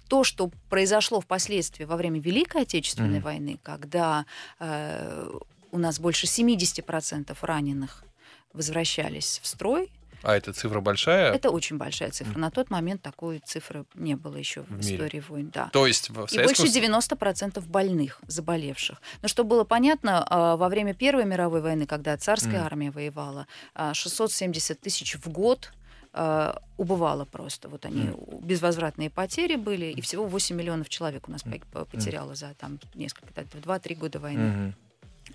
[0.08, 3.22] то, что произошло впоследствии во время Великой Отечественной mm-hmm.
[3.22, 4.26] войны, когда
[4.58, 5.30] э,
[5.70, 8.04] у нас больше 70% раненых
[8.52, 9.90] возвращались в строй,
[10.24, 11.34] а эта цифра большая?
[11.34, 12.38] Это очень большая цифра.
[12.38, 15.50] На тот момент такой цифры не было еще в, в истории войн.
[15.52, 15.68] Да.
[15.70, 16.40] То есть в Советском...
[16.40, 19.02] И больше 90% больных, заболевших.
[19.20, 22.64] Но чтобы было понятно, а, во время Первой мировой войны, когда царская mm.
[22.64, 23.46] армия воевала,
[23.92, 25.74] 670 а, тысяч в год
[26.14, 27.68] э, убывало просто.
[27.68, 28.44] Вот они mm.
[28.44, 31.86] безвозвратные потери были, и всего 8 миллионов человек у нас mm.
[31.90, 34.40] потеряло за там несколько, 2-3 года войны.
[34.40, 34.72] Mm-hmm.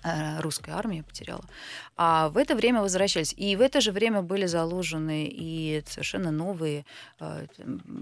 [0.02, 1.44] Э, русская армия потеряла.
[1.96, 3.34] А в это время возвращались.
[3.36, 6.86] И в это же время были заложены и совершенно новые
[7.18, 7.46] э,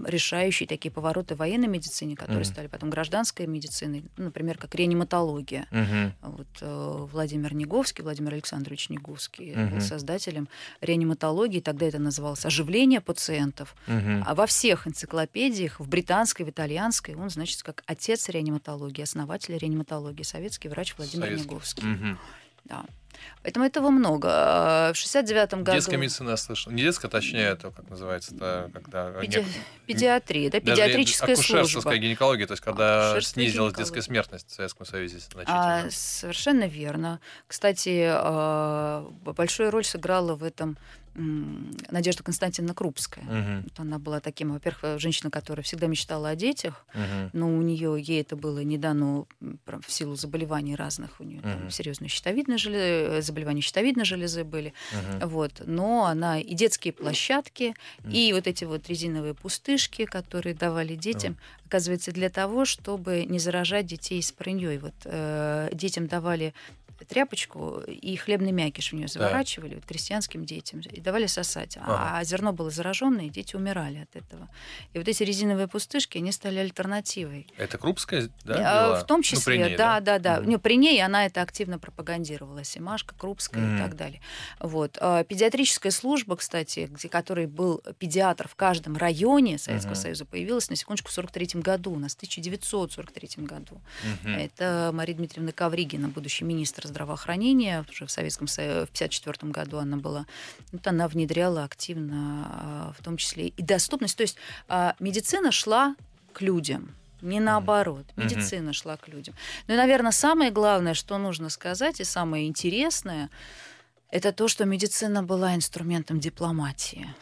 [0.05, 2.51] решающие такие повороты в военной медицине, которые mm-hmm.
[2.51, 5.67] стали потом гражданской медициной, ну, например, как реаниматология.
[5.71, 6.11] Mm-hmm.
[6.21, 9.71] Вот э, Владимир Неговский, Владимир Александрович Неговский mm-hmm.
[9.71, 10.47] был создателем
[10.79, 13.75] реаниматологии, тогда это называлось оживление пациентов.
[13.87, 14.23] Mm-hmm.
[14.25, 20.23] А во всех энциклопедиях, в британской, в итальянской, он, значит, как отец реаниматологии, основатель реаниматологии,
[20.23, 21.49] советский врач Владимир Советский.
[21.49, 21.78] Неговский.
[21.83, 22.17] Угу.
[22.65, 22.85] Да.
[23.43, 24.27] Поэтому этого много.
[24.31, 25.77] А, в 69-м году...
[25.77, 26.71] Детская медицина, я слышал.
[26.71, 29.11] Не детская, точнее, это как называется, это когда...
[29.21, 29.45] Педи...
[29.85, 31.97] Педиатрия, да, педиатрическая акушерская служба.
[31.97, 35.85] гинекология, то есть когда снизилась детская смертность в Советском Союзе значительно.
[35.85, 37.19] А, совершенно верно.
[37.47, 40.77] Кстати, а, большую роль сыграла в этом
[41.15, 43.23] Надежда Константиновна Крупская.
[43.25, 43.63] Угу.
[43.63, 47.29] Вот она была таким, во-первых, женщина, которая всегда мечтала о детях, угу.
[47.33, 51.19] но у нее ей это было не дано в силу заболеваний разных.
[51.19, 51.49] У нее угу.
[51.49, 54.73] там серьезные щитовидные железы, заболевания щитовидной железы были.
[54.91, 55.27] Угу.
[55.29, 55.61] Вот.
[55.65, 58.09] Но она и детские площадки, угу.
[58.11, 61.39] и вот эти вот резиновые пустышки, которые давали детям, угу.
[61.67, 64.77] оказывается, для того, чтобы не заражать детей с спрыньей.
[64.77, 66.53] Вот э, детям давали
[67.07, 71.77] тряпочку и хлебный мякиш в нее заворачивали вот, крестьянским детям и давали сосать.
[71.77, 72.17] Ага.
[72.17, 74.49] А зерно было зараженное, и дети умирали от этого.
[74.93, 77.47] И вот эти резиновые пустышки, они стали альтернативой.
[77.57, 78.87] Это Крупская, да?
[78.87, 78.99] Была?
[78.99, 80.39] В том числе, ну, при ней, да, да, да.
[80.39, 80.45] да.
[80.45, 80.59] Mm.
[80.59, 82.63] при ней она это активно пропагандировала.
[82.63, 83.75] Семашка, Крупская mm.
[83.75, 84.21] и так далее.
[84.59, 84.97] Вот.
[84.99, 89.95] А, педиатрическая служба, кстати, где, который был педиатр в каждом районе Советского mm-hmm.
[89.95, 93.81] Союза, появилась на секундочку в 43 году, у нас в 1943 году.
[94.23, 94.37] Mm-hmm.
[94.37, 99.97] Это Мария Дмитриевна Ковригина, будущий министр здравоохранения, уже в Советском Союзе, в 1954 году она
[99.97, 100.25] была,
[100.71, 104.17] вот она внедряла активно, а, в том числе и доступность.
[104.17, 104.37] То есть
[104.67, 105.95] а, медицина шла
[106.33, 108.05] к людям, не наоборот.
[108.15, 108.73] Медицина mm-hmm.
[108.73, 109.35] шла к людям.
[109.67, 113.29] Ну и, наверное, самое главное, что нужно сказать, и самое интересное,
[114.09, 117.13] это то, что медицина была инструментом дипломатии.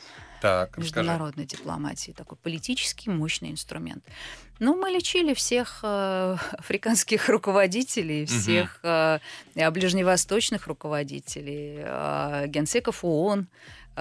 [0.41, 1.61] Так, международной расскажи.
[1.61, 4.03] дипломатии, такой политический мощный инструмент.
[4.59, 9.19] Ну, мы лечили всех э, африканских руководителей, всех э,
[9.55, 13.47] ближневосточных руководителей, э, генсеков ООН,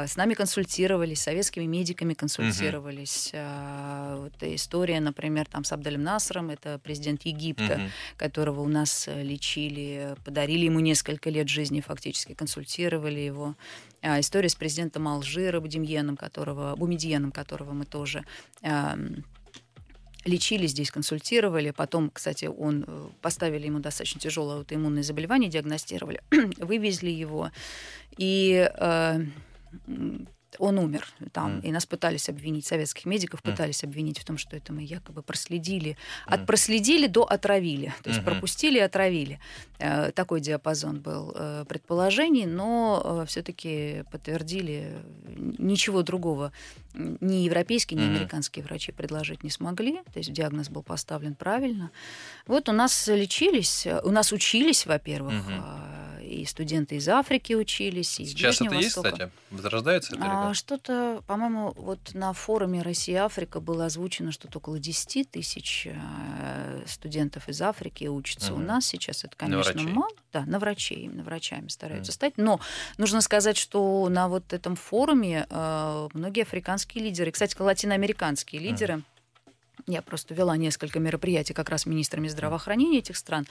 [0.05, 3.31] с нами консультировались, советскими медиками консультировались.
[3.33, 4.23] Uh-huh.
[4.23, 7.91] Вот история, например, там с Абделем Насром, это президент Египта, uh-huh.
[8.17, 13.55] которого у нас лечили, подарили ему несколько лет жизни, фактически консультировали его.
[14.03, 18.25] История с президентом Алжира Бумедьеном, которого, Бумедьеном, которого мы тоже
[20.27, 21.71] лечили здесь, консультировали.
[21.71, 26.21] Потом, кстати, он э, поставили ему достаточно тяжелое аутоиммунное заболевание, диагностировали,
[26.59, 27.51] вывезли его.
[28.19, 29.25] И э,
[29.87, 30.27] 嗯。
[30.59, 31.63] Он умер там, mm.
[31.63, 33.51] и нас пытались обвинить, советских медиков mm.
[33.51, 35.93] пытались обвинить в том, что это мы якобы проследили.
[35.93, 36.35] Mm.
[36.35, 38.25] От проследили до отравили, то есть mm-hmm.
[38.25, 39.41] пропустили и отравили.
[39.79, 44.97] Э, такой диапазон был э, предположений, но э, все-таки подтвердили
[45.37, 46.53] ничего другого
[46.95, 48.17] ни европейские, ни mm-hmm.
[48.17, 51.91] американские врачи предложить не смогли, то есть диагноз был поставлен правильно.
[52.47, 58.31] Вот у нас лечились, у нас учились, во-первых, mm-hmm и студенты из Африки учились, из
[58.31, 59.31] Сейчас Ближнего это есть, кстати?
[59.51, 60.25] Возрождается это?
[60.37, 67.49] А, что-то, по-моему, вот на форуме Россия-Африка было озвучено, что около 10 тысяч э, студентов
[67.49, 68.63] из Африки учатся угу.
[68.63, 69.25] у нас сейчас.
[69.25, 70.11] Это, конечно, мало.
[70.33, 72.15] Да, на врачей, именно врачами стараются угу.
[72.15, 72.35] стать.
[72.37, 72.61] Но
[72.99, 79.05] нужно сказать, что на вот этом форуме э, многие африканские лидеры, кстати, латиноамериканские лидеры, угу
[79.87, 83.47] Я просто вела несколько мероприятий как раз министрами здравоохранения этих стран.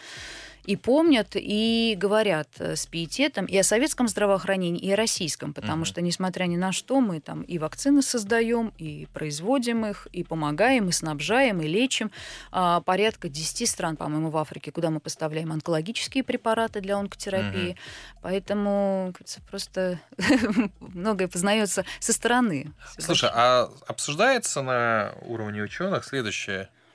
[0.66, 5.84] И помнят, и говорят э, с пиететом и о советском здравоохранении, и о российском, потому
[5.84, 5.88] mm-hmm.
[5.88, 10.90] что, несмотря ни на что, мы там и вакцины создаем, и производим их, и помогаем,
[10.90, 12.10] и снабжаем, и лечим.
[12.52, 17.74] А, порядка 10 стран, по-моему, в Африке, куда мы поставляем онкологические препараты для онкотерапии.
[17.74, 18.20] Mm-hmm.
[18.24, 20.00] Поэтому кажется, просто
[20.80, 22.74] многое познается со стороны.
[22.98, 26.25] Слушай, а обсуждается на уровне ученых следующее,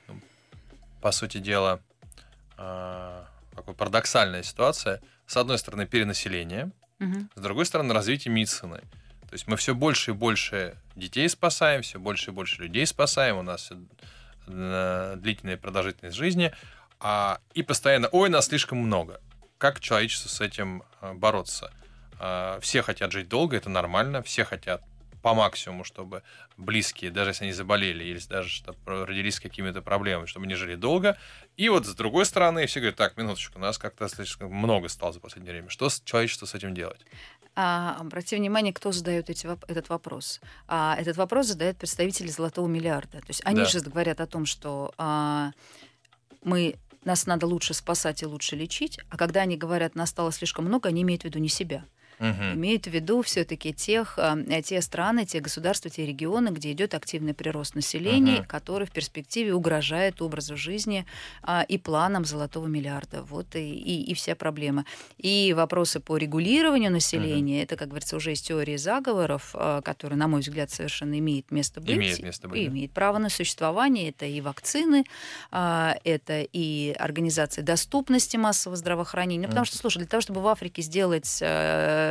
[0.07, 0.19] ну,
[1.01, 1.81] по сути дела,
[2.57, 5.01] а, такая парадоксальная ситуация.
[5.25, 7.27] С одной стороны, перенаселение, угу.
[7.35, 8.81] с другой стороны, развитие медицины.
[9.31, 13.37] То есть мы все больше и больше детей спасаем, все больше и больше людей спасаем,
[13.37, 13.71] у нас
[14.47, 16.53] э, длительная продолжительность жизни,
[16.99, 19.21] а, и постоянно, ой, нас слишком много.
[19.57, 21.71] Как человечество с этим э, бороться?
[22.19, 24.83] А, все хотят жить долго, это нормально, все хотят
[25.21, 26.23] по максимуму, чтобы
[26.57, 31.17] близкие, даже если они заболели, или даже чтобы родились какими-то проблемами, чтобы они жили долго.
[31.57, 35.13] И вот с другой стороны, все говорят, так, минуточку, у нас как-то слишком много стало
[35.13, 35.69] за последнее время.
[35.69, 37.01] Что человечество с этим делать?
[37.55, 40.39] А, обрати внимание, кто задает эти, этот вопрос.
[40.67, 43.19] А, этот вопрос задает представители Золотого миллиарда.
[43.19, 43.65] То есть они да.
[43.65, 45.51] же говорят о том, что а,
[46.43, 50.65] мы нас надо лучше спасать и лучше лечить, а когда они говорят, нас стало слишком
[50.65, 51.83] много, они имеют в виду не себя
[52.21, 52.53] угу.
[52.53, 57.33] имеют в виду все-таки тех, э, те страны, те государства, те регионы, где идет активный
[57.33, 58.47] прирост населения, угу.
[58.47, 61.05] который в перспективе угрожает образу жизни
[61.41, 63.23] а, и планам золотого миллиарда.
[63.23, 64.85] Вот и, и, и вся проблема.
[65.17, 67.63] И вопросы по регулированию населения, угу.
[67.63, 71.81] это, как говорится, уже из теории заговоров, а, которые, на мой взгляд, совершенно имеет место
[71.81, 71.95] быть.
[71.95, 72.67] Имеет место быть.
[72.67, 74.09] Имеет право на существование.
[74.09, 75.05] Это и вакцины,
[75.51, 79.43] а, это и организация доступности массового здравоохранения.
[79.43, 82.10] Ну, потому что, слушай, для того, чтобы в Африке сделать э,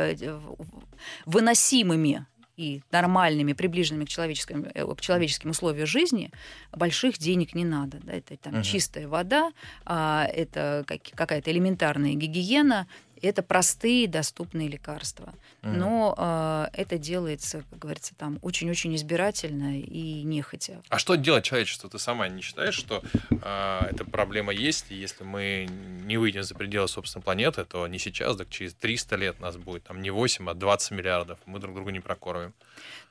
[1.25, 2.25] выносимыми
[2.57, 6.31] и нормальными, приближенными к человеческим, э, к человеческим условиям жизни,
[6.71, 7.99] больших денег не надо.
[8.03, 8.13] Да?
[8.13, 8.63] Это там, угу.
[8.63, 9.51] чистая вода,
[9.85, 10.85] а, это
[11.15, 12.87] какая-то элементарная гигиена,
[13.27, 15.33] это простые доступные лекарства.
[15.61, 15.77] Mm.
[15.77, 20.81] Но э, это делается, как говорится, там очень-очень избирательно и нехотя.
[20.89, 21.89] А что делать человечеству?
[21.89, 25.67] Ты сама не считаешь, что э, эта проблема есть, и если мы
[26.03, 29.83] не выйдем за пределы собственной планеты, то не сейчас, так через 300 лет нас будет
[29.83, 31.39] там не 8, а 20 миллиардов.
[31.45, 32.53] Мы друг друга не прокормим.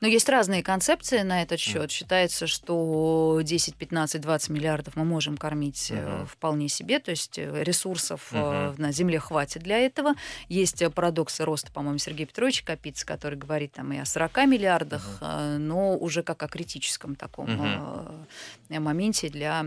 [0.01, 1.89] Но есть разные концепции на этот счет.
[1.89, 1.91] Mm.
[1.91, 6.25] Считается, что 10, 15, 20 миллиардов мы можем кормить mm-hmm.
[6.25, 8.75] вполне себе, то есть э, ресурсов mm-hmm.
[8.77, 10.00] на Земле хватит для этого.
[10.49, 15.57] Есть парадоксы роста, по-моему, Сергей Петрович Капиц, который говорит там и о 40 миллиардах, mm-hmm.
[15.57, 18.79] но уже как о критическом таком mm-hmm.
[18.79, 19.65] моменте для,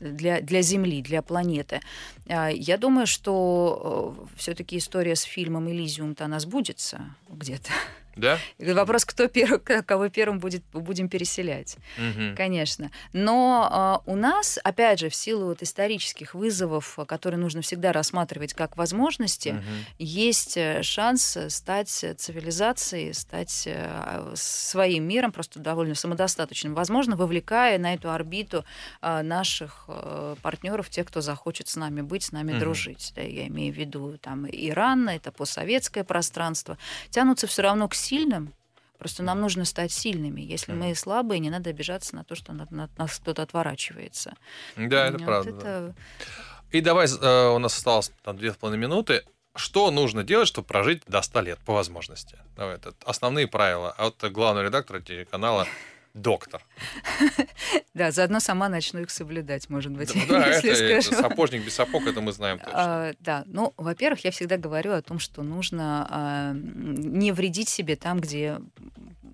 [0.00, 1.80] для, для Земли, для планеты.
[2.26, 7.70] Я думаю, что все-таки история с фильмом «Элизиум»-то она сбудется где-то.
[8.16, 8.38] Да?
[8.58, 12.36] И вопрос, кто первый, кого первым будет, будем переселять, угу.
[12.36, 12.90] конечно.
[13.12, 18.54] Но э, у нас, опять же, в силу вот исторических вызовов, которые нужно всегда рассматривать
[18.54, 19.62] как возможности, угу.
[19.98, 27.94] есть э, шанс стать цивилизацией, стать э, своим миром, просто довольно самодостаточным, возможно, вовлекая на
[27.94, 28.64] эту орбиту
[29.02, 32.60] э, наших э, партнеров, тех, кто захочет с нами быть, с нами угу.
[32.60, 33.12] дружить.
[33.16, 36.78] Да, я имею в виду там Иран, это постсоветское пространство,
[37.10, 38.52] тянутся все равно к сильным.
[38.98, 40.40] Просто нам нужно стать сильными.
[40.40, 44.34] Если мы слабые, не надо обижаться на то, что от нас кто-то отворачивается.
[44.76, 45.50] Да, это вот правда.
[45.50, 45.94] Это...
[46.70, 49.24] И давай, э, у нас осталось там две с половиной минуты.
[49.56, 52.38] Что нужно делать, чтобы прожить до 100 лет по возможности?
[52.56, 53.94] Давай, это основные правила.
[53.96, 55.66] А вот главного редактора телеканала
[56.14, 56.64] доктор.
[57.94, 60.12] Да, заодно сама начну их соблюдать, может быть.
[60.28, 62.72] Да, это, сапожник без сапог, это мы знаем точно.
[62.74, 67.94] А, да, ну, во-первых, я всегда говорю о том, что нужно а, не вредить себе
[67.94, 68.58] там, где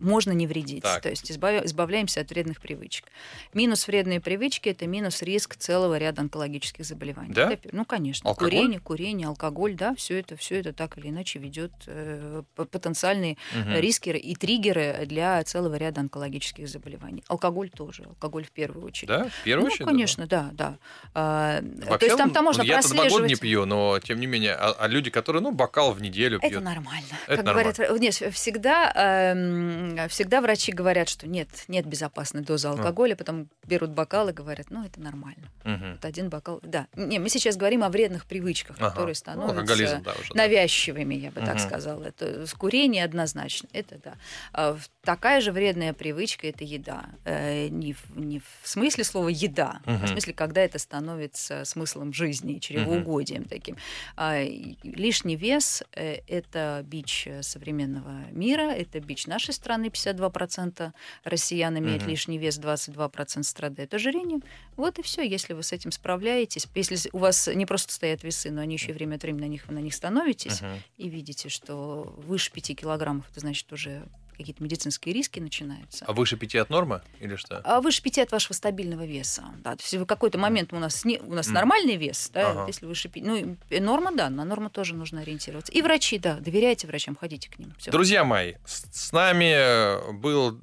[0.01, 0.83] можно не вредить.
[0.83, 1.03] Так.
[1.03, 1.65] То есть избав...
[1.65, 3.07] избавляемся от вредных привычек.
[3.55, 7.33] Минус вредные привычки это минус риск целого ряда онкологических заболеваний.
[7.33, 7.53] Да?
[7.53, 8.29] Это, ну, конечно.
[8.29, 8.51] Алкоголь?
[8.51, 13.79] Курение, курение, алкоголь, да, все это, все это так или иначе ведет э, потенциальные угу.
[13.81, 17.23] риски и триггеры для целого ряда онкологических заболеваний.
[17.29, 18.05] Алкоголь тоже.
[18.05, 19.09] Алкоголь в первую очередь.
[19.09, 19.87] Да, в первую ну, очередь.
[19.87, 20.79] конечно, да, да.
[21.15, 23.11] А, Вообще, то есть там, там можно я прослеживать.
[23.11, 26.03] Я года не пью, но тем не менее, а, а люди, которые, ну, бокал в
[26.03, 26.53] неделю пьют.
[26.53, 27.09] Это нормально.
[27.27, 27.73] Это как нормально.
[27.73, 33.91] говорят, нет, всегда, э, всегда врачи говорят, что нет, нет безопасной дозы алкоголя, потом берут
[33.91, 35.49] бокал и говорят, ну, это нормально.
[35.65, 35.93] Угу.
[35.93, 36.61] Вот один бокал.
[36.63, 36.87] Да.
[36.95, 38.91] Не, мы сейчас говорим о вредных привычках, ага.
[38.91, 41.47] которые ну, становятся ну, да, уже, навязчивыми, я бы угу.
[41.47, 42.05] так сказала.
[42.05, 43.69] Это курение однозначно.
[43.73, 44.15] Это да.
[44.53, 47.07] А, такая же вредная привычка это еда.
[47.25, 49.99] Э, не, в, не в смысле слова еда, угу.
[50.03, 53.49] а в смысле, когда это становится смыслом жизни, чревоугодием угу.
[53.49, 53.77] таким.
[54.17, 54.43] А,
[54.83, 60.93] лишний вес э, это бич современного мира, это бич нашей страны страны 52%
[61.25, 62.11] россиян имеют угу.
[62.11, 64.43] лишний вес, 22% страдают ожирением.
[64.77, 66.69] Вот и все, если вы с этим справляетесь.
[66.75, 69.67] Если у вас не просто стоят весы, но они еще время от времени на них,
[69.69, 70.71] вы на них становитесь угу.
[70.99, 74.07] и видите, что выше 5 килограммов, это значит уже
[74.41, 76.05] какие-то медицинские риски начинаются.
[76.07, 77.61] А выше 5 от нормы или что?
[77.65, 79.45] А выше 5 от вашего стабильного веса.
[79.59, 79.77] Да.
[79.77, 81.53] То есть в какой-то момент у нас, не, у нас mm.
[81.53, 82.65] нормальный вес, да, ага.
[82.67, 83.25] если выше 5.
[83.25, 85.73] Ну, норма, да, на норму тоже нужно ориентироваться.
[85.73, 87.75] И врачи, да, доверяйте врачам, ходите к ним.
[87.79, 87.91] Всё.
[87.91, 90.61] Друзья мои, с нами был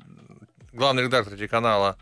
[0.73, 1.97] главный редактор телеканала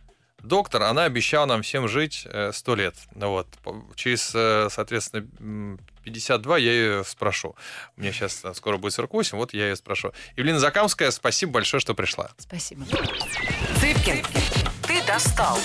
[0.45, 2.95] доктор, она обещала нам всем жить э, сто лет.
[3.15, 3.47] Вот.
[3.95, 7.56] Через, э, соответственно, 52 я ее спрошу.
[7.97, 10.12] У меня сейчас э, скоро будет 48, вот я ее спрошу.
[10.38, 12.32] Евлина Закамская, спасибо большое, что пришла.
[12.38, 12.86] Спасибо.
[12.86, 14.24] Цыпкин,
[14.88, 15.58] ты достал.